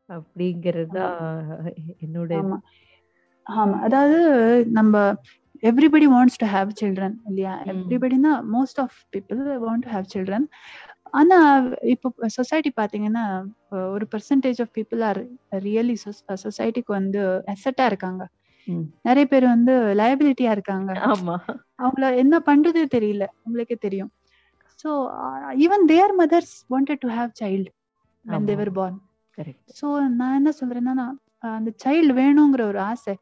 அப்படிங்கிறது 0.09 0.93
தான் 0.93 1.17
என்னோட. 2.03 2.31
ஆமா 3.47 3.75
அதாவது 3.87 4.19
நம்ம 4.77 5.01
everybody 5.69 6.07
wants 6.13 6.39
to 6.43 6.47
have 6.53 6.69
children 6.81 7.15
இல்லையா. 7.29 7.53
எவ்ரிபடினா 7.73 8.31
most 8.55 8.79
of 8.83 8.97
people 9.15 9.41
want 9.65 9.85
to 9.85 9.91
have 9.95 10.07
children 10.13 10.47
ஆனா 11.19 11.37
இப்போ 11.93 12.29
society 12.37 12.71
பாத்தீங்கன்னா 12.79 13.25
ஒரு 13.93 14.07
percentage 14.13 14.61
of 14.65 14.73
people 14.77 15.03
are 15.09 15.19
really 15.67 15.95
சொசைட்டிக்கு 16.45 16.91
வந்து 16.99 17.21
அசட்டா 17.53 17.85
இருக்காங்க. 17.91 18.23
நிறைய 19.01 19.25
பேர் 19.27 19.45
வந்து 19.45 19.73
லயபிலிட்டியா 19.99 20.51
இருக்காங்க. 20.51 20.91
அவங்கள 21.83 22.05
என்ன 22.15 22.35
பண்றது 22.39 22.81
தெரியல. 22.95 23.25
உங்களுக்கே 23.43 23.77
தெரியும். 23.79 24.11
So 24.83 24.89
even 25.65 25.85
their 25.85 26.13
mothers 26.19 26.53
wanted 26.69 27.03
to 27.05 27.09
have 27.09 27.31
child 27.41 27.69
ஆமா. 28.25 28.55
were 28.59 28.71
born. 28.71 28.95
கரெக்ட் 29.37 29.71
ஸோ 29.79 29.87
நான் 30.19 30.37
என்ன 30.39 30.51
சொல்றேன்னா 30.59 31.05
அந்த 31.49 31.69
சைல்டு 31.83 32.13
வேணுங்கிற 32.13 32.61
ஒரு 32.71 32.79
ஆசை 32.91 33.13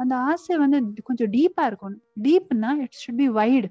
அந்த 0.00 0.14
ஆசை 0.30 0.54
வந்து 0.56 0.78
கொஞ்சம் 1.02 1.30
டீப்பா 1.32 1.64
இருக்கும் 1.66 1.96
டீப்னா 2.22 2.70
it 2.84 2.98
should 3.02 3.20
be 3.22 3.28
wide. 3.40 3.68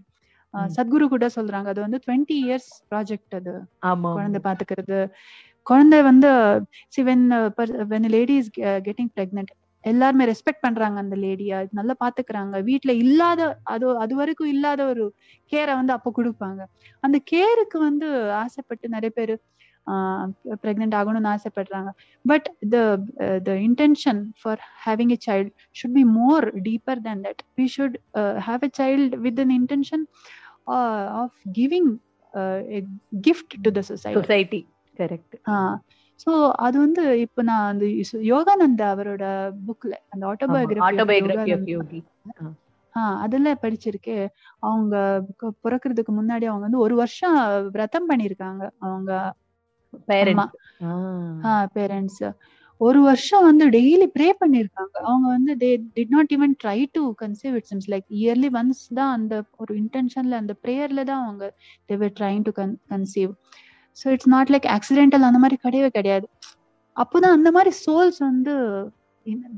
Sadhguru 0.69 1.05
கூட 1.07 1.25
சொல்றாங்க 1.35 1.67
அது 1.73 1.81
வந்து 1.81 1.99
டுவெண்ட்டி 2.05 2.35
இயர்ஸ் 2.45 2.71
ப்ராஜெக்ட் 2.91 3.35
அது. 3.39 3.53
குழந்தை 4.15 4.39
பாத்துக்கிறது. 4.43 4.99
குழந்தை 5.67 6.01
வந்து 6.01 6.29
see 6.87 7.01
when 7.09 7.25
when 7.91 8.07
lady 8.15 8.35
is 8.41 8.51
getting 8.87 9.11
pregnant 9.17 9.51
எல்லாருமே 9.83 10.23
ரெஸ்பெக்ட் 10.31 10.65
பண்றாங்க 10.65 10.97
அந்த 11.03 11.15
லேடியா 11.25 11.57
நல்லா 11.79 11.93
பாத்துக்கிறாங்க. 12.03 12.55
வீட்ல 12.69 12.91
இல்லாத 13.03 13.41
அது 13.73 13.85
அது 14.03 14.13
வரைக்கும் 14.19 14.51
இல்லாத 14.55 14.81
ஒரு 14.93 15.05
கேரை 15.51 15.73
வந்து 15.79 15.93
அப்ப 15.97 16.11
கொடுப்பாங்க. 16.19 16.61
அந்த 17.03 17.17
கேருக்கு 17.33 17.79
வந்து 17.89 18.09
ஆசைப்பட்டு 18.43 18.95
நிறைய 18.95 19.13
பேர் 19.19 19.33
பிரெக்னென்ட் 20.63 20.95
ஆகணும்னு 20.99 21.31
ஆசைப்படுறாங்க. 21.33 21.89
But 22.25 22.47
the 22.73 22.77
the 23.47 23.51
intention 23.67 24.21
for 24.41 24.61
having 24.85 25.13
a 25.15 25.19
child 25.27 25.49
should 25.75 25.97
be 25.99 26.05
more 26.19 26.47
deeper 26.69 27.01
than 27.07 27.23
that 27.27 27.41
we 27.59 27.65
should 27.77 27.97
have 28.47 28.63
a 28.69 28.71
child 28.81 29.15
with 29.25 29.41
an 29.45 29.55
intention 29.59 30.05
of 31.21 31.37
giving 31.59 31.91
gift 33.29 33.55
to 33.65 33.71
the 33.79 33.83
society 33.91 34.19
society 34.19 34.61
correct 34.99 35.35
so 36.21 36.31
அது 36.65 36.77
வந்து 36.77 37.03
இப்போ 37.25 37.41
நான் 37.43 37.69
அந்த 37.71 37.85
யோகானந்தா 38.31 38.87
அவரோட 38.93 39.25
புக்ல 39.67 39.93
அந்த 40.09 40.23
autobiography 40.27 41.99
ஆஹ் 42.93 43.17
அதுல 43.23 43.49
படிச்சிருக்கேன் 43.61 44.25
அவங்க 44.63 44.95
பிறக்கறதுக்கு 45.65 46.13
முன்னாடி 46.15 46.45
அவங்க 46.49 46.65
வந்து 46.67 46.83
ஒரு 46.85 46.95
வருஷம் 47.01 47.37
விரதம் 47.75 48.09
பண்ணிருக்காங்க. 48.09 48.63
அவங்க 48.81 49.11
பேரண்ட்ஸ் 51.75 52.23
ஒரு 52.81 52.99
வருஷம் 53.01 53.43
வந்து 53.47 53.65
டெய்லி 53.75 54.05
ப்ரே 54.13 54.27
பண்ணிருக்காங்க. 54.39 54.95
அவங்க 55.03 55.27
வந்து 55.27 55.51
they 55.61 55.67
did 55.97 56.13
not 56.15 56.31
even 56.33 56.53
try 56.63 56.79
to 56.95 57.01
conceive 57.19 57.55
it 57.55 57.69
seems 57.71 57.89
like 57.93 58.07
early 58.19 58.49
ones 58.55 58.81
தான் 58.93 59.11
அந்த 59.17 59.33
ஒரு 59.57 59.73
இன்டென்ஷன்ல 59.81 60.39
அந்த 60.41 60.53
ப்ரேயர்ல 60.63 61.03
தான் 61.11 61.23
அவங்க 61.25 61.47
they were 61.89 62.15
trying 62.19 62.43
to 62.43 62.53
conceive 62.89 63.33
so 63.97 64.05
it's 64.13 64.31
not 64.35 64.51
like 64.53 64.67
accidental 64.75 65.27
அந்த 65.29 65.39
மாதிரி 65.43 65.57
கிடையவே 65.65 65.89
கிடையாது. 65.97 66.25
அப்போதான் 66.97 67.35
அந்த 67.37 67.49
மாதிரி 67.51 67.71
சோல்ஸ் 67.85 68.19
வந்து 68.29 68.53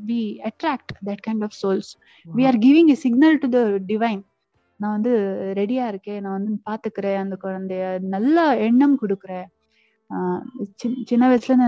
we 0.09 0.21
attract 0.49 0.93
that 1.07 1.23
kind 1.27 1.43
of 1.47 1.57
souls 1.61 1.89
we 2.25 2.43
are 2.49 2.59
giving 2.65 2.91
a 2.95 2.97
signal 3.05 3.37
to 3.43 3.49
the 3.49 3.59
divine 3.91 4.21
நான் 4.79 4.95
வந்து 4.97 5.13
ரெடியா 5.59 5.85
இருக்கேன் 5.91 6.21
நான் 6.23 6.37
வந்து 6.37 6.53
பாத்துக்கிறேன் 6.69 7.19
அந்த 7.23 7.35
குழந்தைய 7.43 7.83
நல்ல 8.15 8.37
எண்ணம் 8.67 8.95
கொடுக்குறேன். 9.01 9.47
சின்ன 11.09 11.23
வயசுல 11.29 11.67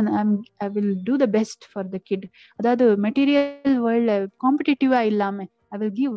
I 0.63 0.67
will 0.75 0.91
do 1.04 1.13
the 1.17 1.28
best 1.38 1.63
for 1.71 1.88
the 1.93 1.99
kid 2.10 2.25
அதாவது 2.60 2.86
மெட்டீரியல் 3.06 3.78
வேர்ல்ட்ல 3.86 4.15
காம்படிட்டிவா 4.43 4.99
இல்லாம 5.12 5.45
I 5.71 5.78
will 5.82 5.95
give 6.01 6.13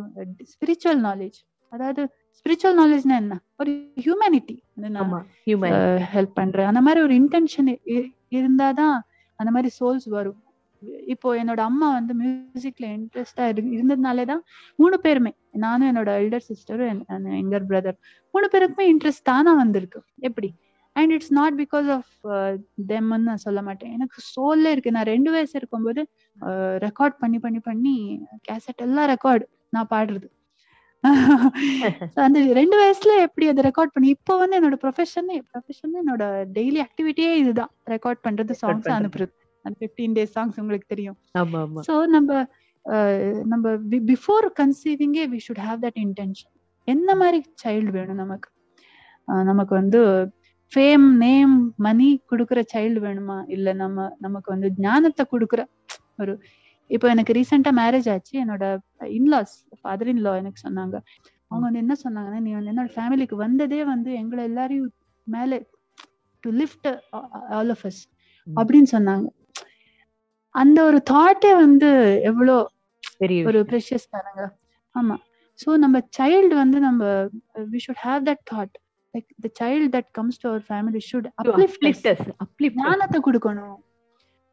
spiritual 0.52 1.00
knowledge 1.08 1.38
அதாவது 1.72 2.02
ஸ்பிரிச்சுவல் 2.38 2.78
நாலேஜ்னா 2.80 3.14
என்ன? 3.22 3.36
ஒரு 3.60 3.70
ஹியூமனிட்டி 4.04 4.56
ஹெல்ப் 6.14 6.36
பண்றேன். 6.40 6.68
அந்த 6.70 6.80
மாதிரி 6.86 7.00
ஒரு 7.06 7.14
இன்டென்ஷன் 7.22 7.70
இருந்தாதான் 8.38 8.96
அந்த 9.40 9.50
மாதிரி 9.54 9.70
சோல்ஸ் 9.80 10.08
வரும். 10.18 10.38
இப்போ 11.12 11.28
என்னோட 11.40 11.60
அம்மா 11.70 11.86
வந்து 11.96 12.12
மியூசிக்ல 12.20 12.86
இன்ட்ரெஸ்டா 12.96 13.44
இருந்ததுனாலே 13.76 14.24
தான் 14.30 14.42
மூணு 14.80 14.96
பேருமே 15.04 15.32
நானும் 15.64 15.88
என்னோட 15.90 16.10
எல்டர் 16.22 16.46
சிஸ்டரும் 16.50 17.00
எங்கர் 17.40 17.66
பிரதர் 17.70 17.98
மூணு 18.34 18.48
பேருக்குமே 18.52 18.86
இன்ட்ரெஸ்ட் 18.92 19.28
தானா 19.30 19.52
வந்திருக்கு. 19.62 20.00
எப்படி? 20.28 20.50
And 20.96 21.12
it's 21.14 21.34
not 21.38 21.56
because 21.62 21.88
of 21.96 22.12
தெம்னு 22.90 23.18
நான் 23.28 23.44
சொல்ல 23.46 23.60
மாட்டேன். 23.68 23.92
எனக்கு 23.96 24.18
சோல்ல 24.34 24.72
இருக்கு. 24.74 24.94
நான் 24.96 25.10
ரெண்டு 25.12 25.30
வயசு 25.34 25.54
இருக்கும்போது 25.60 26.02
ரெக்கார்ட் 26.86 27.16
பண்ணி 27.22 27.38
பண்ணி 27.44 27.60
பண்ணி 27.68 27.94
கேசட் 28.48 28.82
எல்லாம் 28.86 29.10
ரெக்கார்டு 29.14 29.46
நான் 29.76 29.92
பாடுறது. 29.94 30.28
அந்த 32.24 32.38
ரெண்டு 32.58 32.76
வயசுல 32.80 33.12
எப்படி 33.26 33.46
அதை 33.50 33.62
ரெக்கார்ட் 33.66 33.92
பண்ணி 33.94 34.08
இப்போ 34.16 34.32
வந்து 34.40 34.56
என்னோட 34.58 34.76
ப்ரொஃபஷனே 34.84 35.36
ப்ரொஃபஷன் 35.50 35.92
என்னோட 36.00 36.24
டெய்லி 36.56 36.78
ஆக்டிவிட்டியே 36.86 37.32
இதுதான். 37.42 37.70
ரெக்கார்ட் 37.94 38.20
பண்றது 38.26 38.54
சாங்ஸ். 38.62 38.88
அனுப்புறது. 38.96 39.32
அந்த 39.64 39.76
ஃபிஃப்டீன் 39.80 40.14
டேஸ் 40.16 40.34
சாங்ஸ் 40.36 40.58
உங்களுக்கு 40.62 40.88
தெரியும். 40.94 41.16
ஸோ 41.88 41.94
நம்ம 42.16 42.30
நம்ம 43.52 43.74
before 44.10 44.46
கன்சீவிங்கே 44.60 45.24
we 45.32 45.38
should 45.46 45.64
have 45.68 45.80
that 45.86 45.98
intention 46.06 46.52
என்ன 46.88 47.14
மாதிரி 47.22 47.38
சைல்டு 47.62 47.90
வேணும் 47.96 48.20
நமக்கு? 48.24 48.48
நமக்கு 49.50 49.74
வந்து 49.80 50.00
ஃபேம் 50.72 51.06
நேம் 51.24 51.54
மணி 51.86 52.08
கொடுக்குற 52.30 52.60
சைல்டு 52.74 53.00
வேணுமா? 53.06 53.38
இல்ல 53.56 53.68
நம்ம 53.82 54.08
நமக்கு 54.26 54.48
வந்து 54.54 54.68
ஞானத்தை 54.86 55.24
கொடுக்குற 55.34 55.60
ஒரு 56.22 56.32
இப்போ 56.90 57.06
எனக்கு 57.08 57.32
ரீசெண்டா 57.38 57.70
மேரேஜ் 57.80 58.08
ஆச்சு. 58.14 58.34
என்னோட 58.44 58.64
இன்லாஸ் 59.18 59.54
ஃபாதர் 59.80 60.10
இன் 60.12 60.22
லா 60.26 60.32
எனக்கு 60.42 60.60
சொன்னாங்க. 60.66 60.96
அவங்க 61.50 61.64
வந்து 61.66 61.82
என்ன 61.84 61.94
சொன்னாங்கன்னா 62.04 62.40
நீ 62.46 62.52
வந்து 62.56 62.72
என்னோட 62.72 62.90
ஃபேமிலிக்கு 62.96 63.36
வந்ததே 63.44 63.80
வந்து 63.84 64.10
எங்களை 64.22 64.42
எல்லாரையும் 64.50 64.88
மேலே 65.26 65.58
to 66.44 66.50
lift 66.60 66.88
all 67.58 67.72
of 67.76 67.84
us. 67.90 68.00
அப்படின்னு 68.48 68.88
சொன்னாங்க. 68.96 69.26
அந்த 70.54 70.78
ஒரு 70.88 70.98
தாட்டே 71.12 71.52
வந்து 71.64 71.88
எவ்வளோ 72.30 72.56
பெரிய 73.22 73.46
ஒரு 73.50 73.60
ப்ரெஷியஸ் 73.70 74.12
தானங்க. 74.14 74.42
ஆமா. 74.94 75.16
சோ 75.58 75.68
நம்ம 75.84 75.96
சைல்டு 76.18 76.54
வந்து 76.54 76.78
நம்ம 76.80 77.02
we 77.72 77.78
should 77.86 78.02
have 78.06 78.22
that 78.28 78.42
thought 78.52 78.74
like 79.14 79.28
the 79.44 79.48
child 79.60 79.88
that 79.96 80.08
comes 80.18 80.40
to 80.42 80.46
our 80.50 80.64
family 80.68 81.00
should 81.08 81.28
uplift 82.44 82.80
ஞானத்தை 82.84 83.20
கொடுக்கணும். 83.28 83.76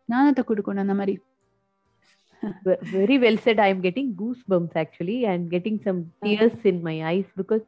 ஞானத்தை 0.10 0.44
கொடுக்கணும் 0.50 0.86
அந்த 0.86 0.96
மாதிரி. 1.02 1.16
Very 2.94 3.18
well 3.18 3.38
said 3.38 3.60
i 3.60 3.70
am 3.70 3.82
getting 3.82 4.08
goosebumps 4.16 4.76
actually 4.76 5.26
and 5.26 5.50
getting 5.50 5.78
some 5.80 6.00
tears 6.24 6.58
in 6.64 6.84
my 6.84 6.98
eyes 7.04 7.26
because 7.36 7.64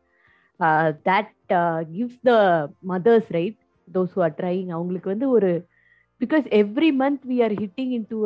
uh, 0.59 0.87
that 1.03 1.29
uh, 1.51 1.83
gives 1.89 2.15
the 2.23 2.39
mothers 2.83 3.25
right 3.31 3.57
those 3.87 4.11
who 4.11 4.21
are 4.21 4.35
trying 4.39 4.67
அவங்களுக்கு 4.71 5.09
வந்து 5.09 5.27
ஒரு 5.29 5.51
because 6.21 6.45
every 6.59 6.89
month 7.01 7.25
we 7.31 7.37
are 7.45 7.55
hitting 7.59 7.91
into 7.97 8.17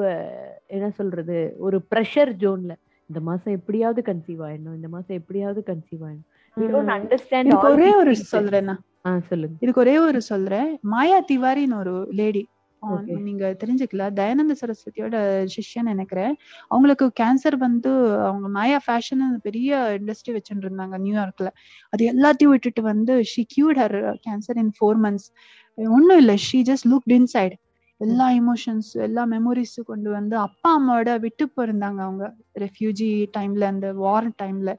என்ன 0.75 0.89
சொல்றது 0.99 1.38
ஒரு 1.60 1.80
pressure 1.91 2.32
ஜோன்ல 2.43 2.73
இந்த 3.10 3.21
மாசம் 3.30 3.56
எப்படியாவது 3.58 4.01
கன்சீவ் 4.10 4.41
ஆயிடணும் 4.47 4.77
இந்த 4.80 4.89
மாசம் 4.95 5.17
எப்படியாவது 5.21 5.62
கன்சீவ் 5.71 6.04
ஆயிடணும் 6.08 6.27
we 6.58 6.65
don't 6.67 6.88
ம். 6.88 6.95
understand 6.97 7.45
இதுக்கு 7.47 7.67
all 7.67 7.75
ஒரே 7.75 7.89
ஒரு 7.99 8.13
things. 8.13 8.32
சொல்றேன் 8.36 8.65
நான். 8.69 8.82
ஆ 9.06 9.12
சொல்லுங்க 9.30 9.56
இதுக்கு 9.63 9.82
ஒரே 9.84 9.95
ஒரு 10.08 10.19
சொல்றேன் 10.30 10.71
மாயா 10.93 11.19
திவாரின்னு 11.30 11.77
ஒரு 11.84 11.93
லேடி 12.19 12.41
Okay. 12.84 13.15
நீங்க 13.26 13.46
தெரிஞ்சுக்கலாம். 13.62 14.13
தயானந்த 14.13 14.54
சரஸ்வதியோட 14.62 15.15
சிஷ்யன் 15.56 15.89
நினைக்கிறேன். 15.91 16.34
அவங்களுக்கு 16.67 17.06
கேன்சர் 17.20 17.58
வந்து 17.58 17.91
அவங்க 18.28 18.48
மாயா 18.50 18.80
ஃபேஷன் 18.86 19.24
பெரிய 19.39 19.70
இண்டஸ்ட்ரி 20.00 20.34
வச்சுட்டு 20.38 20.65
இருந்தாங்க 20.65 20.98
நியூயார்க்ல 21.04 21.50
அது 21.94 22.06
எல்லாத்தையும் 22.13 22.54
விட்டுட்டு 22.54 22.84
வந்து 22.84 23.15
she 23.24 23.44
cured 23.56 23.82
her 23.84 23.98
cancer 24.28 24.62
in 24.63 24.74
four 24.80 25.00
months 25.06 25.28
ஒன்றும் 25.78 26.17
இல்லை 26.17 26.38
ஷீ 26.48 26.62
ஜஸ்ட் 26.72 26.89
லுக்ட் 26.94 27.15
இன்சைட் 27.20 27.56
எல்லா 28.02 28.28
இமோஷன்ஸ் 28.39 28.91
எல்லா 29.08 29.24
மெமரிஸ் 29.28 29.78
கொண்டு 29.89 30.10
வந்து 30.10 30.36
அப்பா 30.38 30.70
அம்மாவோட 30.78 31.12
விட்டு 31.26 31.46
போயிருந்தாங்க 31.56 32.00
அவங்க. 32.08 32.26
ரெஃப்யூஜி 32.60 33.10
டைம்ல 33.38 33.63
அந்த 33.74 33.88
வார் 34.04 34.30
டைம்ல 34.41 34.72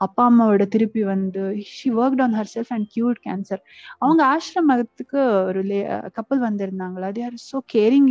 அப்பா 0.00 0.22
அம்மாவோட 0.28 0.64
திருப்பி 0.68 1.02
வந்து 1.04 1.42
she 1.70 1.88
work 1.96 2.22
on 2.24 2.34
herself 2.54 2.72
and 2.74 2.86
cured 2.94 3.20
cancer 3.26 3.62
அவங்க 3.98 4.22
ஆசிரமத்துக்கு 4.32 5.18
ஒரு 5.48 5.62
couple 6.18 6.42
வந்திருந்தாங்களா? 6.46 7.08
They 7.16 7.24
are 7.24 7.36
so 7.46 7.58
caring 7.74 8.08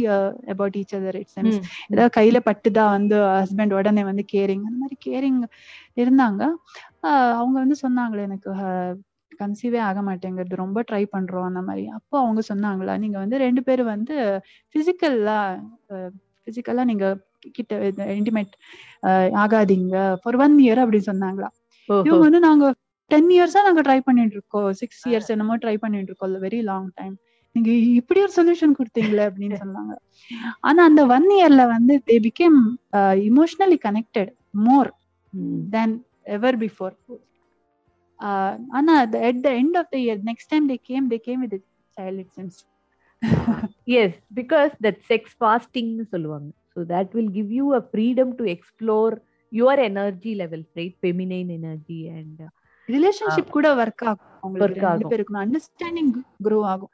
about 0.53 0.77
each 0.81 0.95
other 0.99 1.19
it 1.21 1.33
sense 1.37 1.57
ஏதாவது 1.91 2.13
கையில 2.19 2.39
பட்டுதான் 2.49 2.93
வந்து 2.97 3.17
ஹஸ்பண்ட் 3.39 3.75
உடனே 3.79 4.05
வந்து 4.11 4.25
கேரிங் 4.35 4.63
அந்த 4.67 4.77
மாதிரி 4.83 4.97
கேரிங் 5.07 5.41
இருந்தாங்க. 5.97 6.41
அவங்க 7.39 7.55
வந்து 7.63 7.77
சொன்னாங்களே 7.83 8.25
எனக்கு 8.29 8.51
கன்சீவே 9.39 9.79
ஆக 9.87 9.99
மாட்டேங்கிறது 10.01 10.55
ரொம்ப 10.63 10.79
ட்ரை 10.89 11.03
பண்றோம் 11.13 11.47
அந்த 11.49 11.61
மாதிரி. 11.61 11.85
அப்போ 11.97 12.15
அவங்க 12.19 12.41
சொன்னாங்களா 12.51 12.93
நீங்க 13.03 13.17
வந்து 13.23 13.37
ரெண்டு 13.45 13.61
பேரும் 13.63 13.93
வந்து 13.93 14.15
பிசிக்கல்லா 14.75 15.39
பிசிக்கலா 16.47 16.83
நீங்க 16.91 17.05
கிட்ட 17.55 17.73
இன்டிமேட் 18.19 18.53
ஆகாதீங்க 19.43 19.95
ஃபார் 20.21 20.37
ஒன் 20.45 20.55
இயர் 20.65 20.81
அப்படின்னு 20.83 21.09
சொன்னாங்களா. 21.11 21.49
இவங்க 21.89 22.17
வந்து 22.17 22.39
நாங்க 22.39 22.65
டென் 23.11 23.29
இயர்ஸா 23.35 23.61
நாங்க 23.67 23.81
ட்ரை 23.81 23.99
பண்ணிட்டு 23.99 24.35
இருக்கோம் 24.37 24.73
சிக்ஸ் 24.73 25.07
இயர்ஸ் 25.07 25.31
என்னமோ 25.35 25.57
ட்ரை 25.57 25.75
பண்ணிட்டு 25.77 26.11
இருக்கோம் 26.11 26.35
வெரி 26.45 26.59
லாங் 26.71 26.89
டைம் 26.95 27.15
நீங்க 27.55 27.71
இப்படி 27.99 28.19
ஒரு 28.25 28.33
சொல்யூஷன் 28.35 28.73
கொடுத்தீங்களே 28.79 29.25
அப்படின்னு 29.27 29.57
சொன்னாங்க. 29.63 29.93
ஆனா 30.59 30.83
அந்த 30.83 31.05
ஒன் 31.05 31.27
இயர்ல 31.37 31.67
வந்து 31.67 31.93
they 32.09 32.15
became 32.27 32.57
emotionally 33.29 33.77
connected 33.87 34.31
more 34.67 34.91
then 35.75 35.95
ever 36.37 36.57
before 36.57 36.95
ஆனா 38.77 38.93
at 39.29 39.37
the 39.45 39.51
end 39.61 39.73
of 39.81 39.85
the 39.93 39.99
year 40.05 40.17
next 40.31 40.47
time 40.51 40.65
they 40.71 40.79
came 40.89 41.05
they 41.13 41.21
came 41.27 41.39
with 41.45 41.53
a 41.59 41.61
child 41.97 42.19
it 42.23 42.29
seems 42.35 42.57
yes 43.85 44.11
because 44.39 44.71
that 44.85 44.97
sex 45.11 45.23
fasting 45.43 45.89
சொல்லுவாங்க. 46.13 46.49
So 46.73 46.83
that 46.83 47.13
will 47.15 47.29
give 47.37 47.49
you 47.57 47.65
a 47.79 47.81
freedom 47.93 48.29
to 48.39 48.43
explore 48.55 49.13
your 49.49 49.79
energy 49.79 50.35
levels 50.35 50.67
right? 50.75 50.95
Feminine 51.01 51.49
energy 51.49 52.07
and 52.07 52.41
relationship 52.87 53.49
கூட 53.49 53.75
work 53.75 54.03
ஆகும். 54.03 54.55
ரெண்டு 54.55 55.07
பேருக்கும் 55.07 55.41
understanding 55.41 56.11
grow 56.43 56.61
ஆகும். 56.61 56.89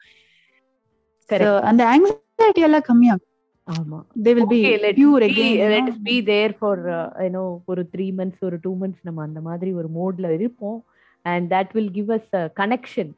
அந்த 1.62 1.84
anxiety 1.84 2.54
எல்லாம் 2.54 2.82
கம்மியாகும். 2.94 3.30
ஆமா. 3.72 4.04
Uh, 7.20 7.62
ஒரு 7.66 7.88
த்ரீ 7.92 8.12
மந்த்ஸ் 8.18 8.42
ஒரு 8.42 8.58
டூ 8.62 8.78
மந்த்ஸ் 8.78 9.02
நம்ம 9.02 9.22
அந்த 9.22 9.42
மாதிரி 9.42 9.74
ஒரு 9.74 9.90
மோட்ல 9.96 10.30
இருப்போம். 10.30 10.86
And 11.22 11.54
that 11.54 11.70
will 11.72 11.92
give 11.92 12.10
us 12.10 12.50
connection 12.60 13.12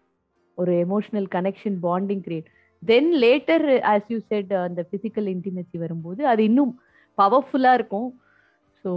ஒரு 0.56 0.86
emotional 0.90 1.26
connection 1.32 1.78
bonding 1.84 2.22
create 2.28 2.46
then 2.86 3.14
later 3.14 3.80
as 3.82 4.04
you 4.08 4.20
said 4.28 4.54
அந்த 4.54 4.86
பிசிக்கல் 4.92 5.36
இன்டிமெசி 5.36 5.78
வரும்போது 5.78 6.28
அது 6.28 6.44
இன்னும் 6.44 6.82
பவர்ஃபுல்லா 7.18 7.74
இருக்கும். 7.74 8.22
So 8.86 8.92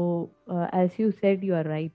as 0.78 0.96
you 1.00 1.08
said 1.20 1.44
you 1.46 1.54
are 1.58 1.68
right 1.72 1.94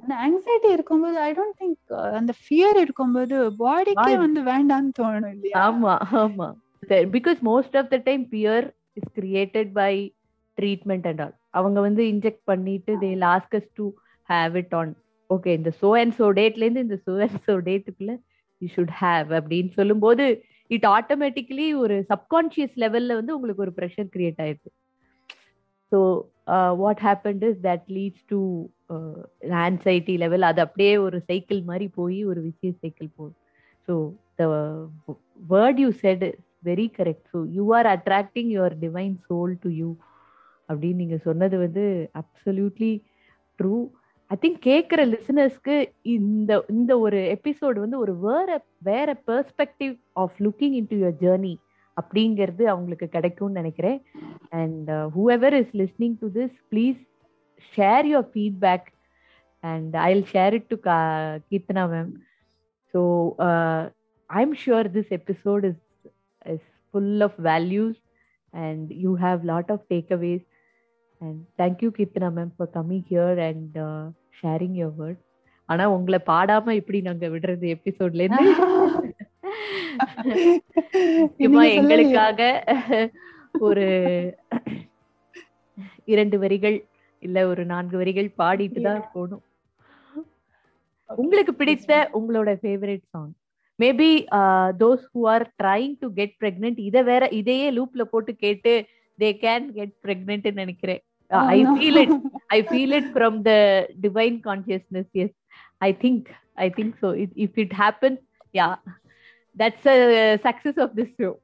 அந்த 0.00 0.14
ஆங்ஸைட்டி 0.24 0.68
இருக்கும்போது 0.74 1.16
ஐ 1.22 1.30
டோன்ட் 1.38 1.56
திங்க் 1.60 1.92
அந்த 2.18 2.32
ஃபியர் 2.40 2.76
இருக்கும்போது 2.82 3.36
பாடிக்கே 3.62 4.02
Body. 4.04 4.20
வந்து 4.20 4.40
வேண்டாம்னு 4.50 4.92
தோணும் 4.98 5.32
இல்லையா? 5.34 5.62
ஆமா 5.64 5.94
ஆமா. 6.20 6.48
Because 7.14 7.38
most 7.48 7.76
of 7.80 7.90
the 7.92 7.98
time 8.06 8.24
fear 8.32 8.66
is 8.96 9.10
created 9.16 9.70
by 9.78 9.92
treatment 10.58 11.06
and 11.10 11.22
all 11.24 11.34
அவங்க 11.54 11.78
வந்து 11.86 12.02
இன்ஜெக்ட் 12.12 12.44
பண்ணிட்டு 12.50 12.92
they 13.02 13.10
லாஸ்கஸ் 13.22 13.68
to 13.78 13.86
have 14.28 14.54
it 14.62 14.74
on 14.80 14.92
okay 15.30 15.52
இந்த 15.58 15.70
சோ 15.80 15.90
அண்ட் 16.00 16.14
சோ 16.18 16.28
டேட்ல 16.38 16.64
இருந்து 16.66 16.86
இந்த 16.86 16.98
சோ 17.04 17.14
அண்ட் 17.24 17.40
சோ 17.46 17.54
டேட்டுக்குள்ள 17.68 18.14
யூ 18.60 18.68
ஷுட் 18.74 18.94
ஹேவ் 19.00 19.30
அப்படின்னு 19.38 19.72
சொல்லும்போது 19.78 20.24
இட் 20.70 20.88
ஆட்டோமேட்டிக்கலி 20.92 21.68
ஒரு 21.82 21.96
சப்கான்ஷியஸ் 22.12 22.76
லெவல்ல 22.82 23.16
வந்து 23.18 23.34
உங்களுக்கு 23.36 23.64
ஒரு 23.66 23.74
ப்ரெஷர் 23.78 24.08
கிரியேட் 24.14 24.40
ஆயிருக்கு 24.44 24.70
so 25.94 26.00
what 26.76 27.00
happened 27.00 27.44
is 27.50 27.60
that 27.66 27.86
leads 27.96 28.24
to 28.28 28.40
anxiety 29.60 30.14
level 30.16 30.46
அது 30.48 30.60
அப்படியே 30.60 30.94
ஒரு 30.98 31.18
சைக்கிள் 31.30 31.60
மாதிரி 31.62 31.86
போய் 31.94 32.18
ஒரு 32.24 32.40
விஷய 32.40 32.72
சைக்கிள் 32.82 33.10
போகும் 33.16 33.36
so 33.88 33.94
the 34.38 34.44
word 35.50 35.80
you 35.80 35.90
said 36.02 36.24
very 36.64 36.86
correct 36.98 37.26
so 37.34 37.40
you 37.52 37.64
are 37.74 37.88
attracting 37.94 38.50
your 38.56 38.76
divine 38.78 39.14
soul 39.28 39.54
to 39.62 39.70
you 39.72 39.90
அப்படின்னு 40.68 41.00
நீங்கள் 41.02 41.24
சொன்னது 41.24 41.56
வந்து 41.58 41.84
அப்சல்யூட்லி 42.14 42.92
ட்ரூ 43.58 43.74
ஐ 44.30 44.36
திங்க் 44.42 44.60
கேட்குற 44.68 45.00
லிசனர்ஸ்க்கு 45.10 45.74
இந்த 46.14 46.52
இந்த 46.70 46.92
ஒரு 46.98 47.18
எபிசோடு 47.34 47.78
வந்து 47.78 47.98
ஒரு 47.98 48.12
வேற 48.20 48.48
வேற 48.82 49.16
perspective 49.26 49.94
of 50.16 50.38
looking 50.40 50.76
into 50.90 50.96
your 50.96 51.18
journey 51.20 51.54
அப்படிங்கிறது 51.96 52.62
அவங்களுக்கு 52.64 53.08
கிடைக்கும்னு 53.08 53.60
நினைக்கிறேன். 53.60 53.98
And 54.60 54.90
whoever 55.16 55.56
is 55.60 55.74
listening 55.82 56.16
to 56.22 56.28
this 56.38 56.56
please 56.72 57.00
share 57.74 58.06
your 58.12 58.28
feedback 58.34 58.88
and 59.64 59.94
I 60.06 60.08
will 60.14 60.30
share 60.32 60.54
it 60.54 60.68
to 60.68 60.78
Keerthana 61.50 61.84
ma'am 61.94 62.10
so 62.94 63.02
I'm 64.30 64.56
sure 64.64 64.88
this 64.96 65.12
episode 65.20 65.64
is 65.70 65.82
is 66.46 66.66
full 66.94 67.22
of 67.22 67.38
values 67.50 68.00
and 68.54 68.88
you 69.04 69.12
have 69.26 69.44
lot 69.52 69.70
of 69.70 69.84
takeaways 69.94 70.46
and 71.20 71.40
thank you 71.62 71.90
Keerthana 71.98 72.30
ma'am 72.38 72.52
for 72.56 72.72
coming 72.78 73.06
here 73.12 73.40
and 73.50 73.78
sharing 74.42 74.76
your 74.82 74.98
word 75.02 75.22
ஆனா 75.68 75.84
உங்களை 75.90 76.18
பாடாம 76.26 76.72
இப்படி 76.80 76.98
நாங்க 77.00 77.26
விடுறது 77.28 77.66
எபிசோட்ல 77.76 78.24
இருந்து. 78.26 78.46
சொல்லலையே. 81.42 81.74
எங்களுக்காக 81.78 82.40
ஒரு 83.68 83.86
இரண்டு 86.12 86.36
வரிகள் 86.44 86.78
இல்ல 87.26 87.46
ஒரு 87.52 87.62
நான்கு 87.72 87.96
வரிகள் 88.02 88.30
பாடிட்டு 88.42 88.80
தான் 88.88 89.04
போகணும். 89.14 89.44
உங்களுக்கு 91.22 91.54
பிடித்த 91.62 91.92
உங்களோட 92.18 92.50
favourite 92.62 93.04
song 93.14 93.32
maybe 93.78 94.10
those 94.82 95.04
who 95.14 95.22
are 95.34 95.44
trying 95.62 95.94
to 96.02 96.08
get 96.18 96.34
pregnant 96.42 96.78
இதை 96.88 97.02
வேற 97.12 97.24
இதையே 97.40 97.68
லூப்ல 97.78 98.04
போட்டு 98.12 98.34
கேட்டு 98.44 98.72
தே 99.18 99.30
கேன் 99.44 99.66
கெட் 99.78 99.94
பிரெக்னென்ட் 100.06 100.48
நினைக்கிறேன். 100.62 101.02
I 101.56 101.58
feel 101.72 101.98
it 102.04 102.14
I 102.56 102.60
feel 102.70 102.90
it 102.98 103.06
from 103.16 103.34
the 103.48 103.58
divine 104.04 104.36
consciousness. 104.48 105.06
Yes, 105.20 105.30
I 105.86 105.90
think 106.02 106.20
I 106.64 106.68
think 106.76 106.90
so. 107.02 107.08
It, 107.22 107.30
if 107.44 107.52
it 107.62 107.72
happens, 107.82 108.20
yeah, 108.58 108.74
that's 109.56 109.86
a 109.86 109.96
success 110.46 110.76
of 110.84 110.90
this 110.98 111.10
show. 111.18 111.34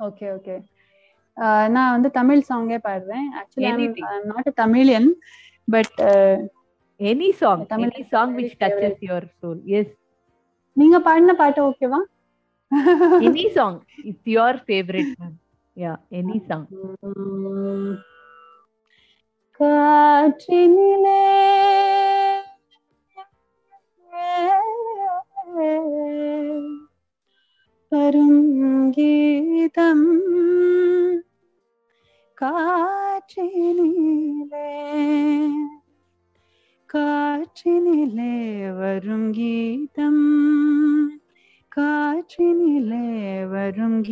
Okay 0.00 0.26
okay 0.36 0.56
நான் 1.74 1.92
வந்து 1.94 2.08
தமிழ் 2.18 2.46
சாங்கே 2.50 2.78
பாடுறேன் 2.88 3.28
actually 3.40 3.88
not 4.30 4.50
Tamilian 4.62 5.10
but 5.68 5.98
Any 7.00 7.32
song, 7.40 7.58
Tamil 7.70 7.90
any 7.90 8.04
song 8.12 8.28
which 8.36 8.54
touches 8.58 8.94
your 9.08 9.20
soul. 9.40 9.58
Yes, 9.72 9.88
நீங்க 10.76 10.96
பாடின 10.98 11.34
பாட்டு 11.40 11.60
ஓகேவா 11.68 12.00
any 13.28 13.44
song. 13.56 13.74
It's 14.08 14.26
your 14.36 14.52
favorite. 14.68 15.12
ma'am. 15.20 15.34
Yeah, 15.76 15.96
any 16.20 16.38
song. 16.48 16.64
உம், 17.08 17.92
காற்றினிலே 19.60 21.20
வரும் 27.92 28.90
கீதம் 28.90 30.22
காற்றினிலே 32.38 34.70
காற்றினிலே 36.94 38.72
வரும் 38.72 39.32
கீதம் 39.32 40.24
காற்றினிலே 41.76 43.44
வரும் 43.44 44.02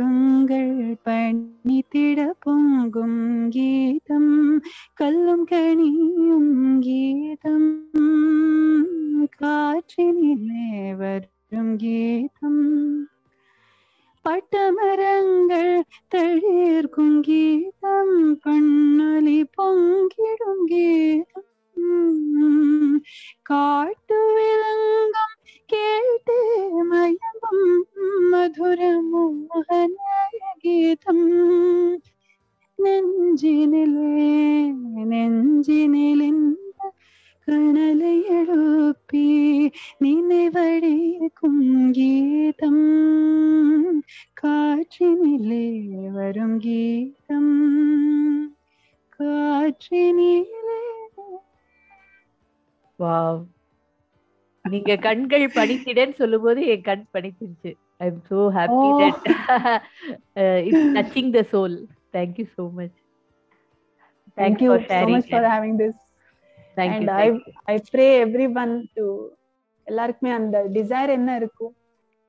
கீதம் 0.00 0.46
கங்கள் 0.48 0.94
பணித்திட 1.04 2.30
பொங்கும் 2.40 3.48
கீதம் 3.48 4.62
கல்லும் 4.94 5.44
கனியும் 5.44 6.78
கீதம் 6.80 7.84
காற்றினிலே 9.40 10.96
வரும் 10.96 11.76
கீதம். 11.76 13.08
பட்டமரங்கள் 14.24 15.80
தளிர்க்கும் 16.14 17.20
கீதம் 17.20 18.40
பண்ணொலி 18.44 19.44
பொங்கிடும் 19.62 20.64
கீதம். 20.64 21.44
காட்டு 23.42 24.16
விலங்கம் 24.34 25.29
வாவ் 53.00 53.40
நீங்க 54.64 54.94
கண்கள் 55.06 55.46
பணித்திடன்னு 55.58 56.16
சொல்லும்போது 56.22 56.60
என் 56.72 56.86
கண் 56.88 57.06
பணித்திருச்சு 57.14 57.70
I 58.02 58.06
am 58.10 58.22
so 58.30 58.40
happy 58.56 58.86
Oh. 58.86 58.98
That 59.02 59.20
it's 60.68 60.92
touching 60.98 61.32
the 61.38 61.42
soul 61.52 61.76
thank 62.16 62.38
you 62.40 62.46
so 62.56 62.66
much 62.78 62.94
thank 64.38 64.56
Thanks 64.58 64.62
you 64.64 64.70
for 64.72 64.80
so 64.92 65.06
much 65.14 65.28
for 65.34 65.42
having 65.54 65.74
this 65.76 65.96
thank 66.76 66.92
and 66.94 67.04
you 67.04 67.16
i 67.16 67.28
you. 67.28 67.38
i 67.66 67.78
pray 67.92 68.10
everyone 68.26 68.74
to 68.96 69.04
எல்லாருக்குமே 69.86 70.32
அந்த 70.38 70.56
desire 70.76 71.10
என்ன 71.16 71.30
இருக்கும் 71.40 71.72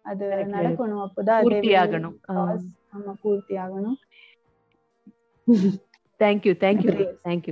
அது 0.05 0.25
நடக்கணும் 0.53 1.03
அப்போதான் 1.05 1.43
பூர்த்தி 1.45 1.73
ஆகணும் 1.83 2.15
ஆமா 2.93 3.13
பூர்த்தி 3.23 3.57
ஆகணும் 3.65 3.99
thank 6.19 6.41
you 6.47 6.55
thank 6.55 6.81
you 6.85 6.93
Great. 6.93 7.13
thank 7.27 7.45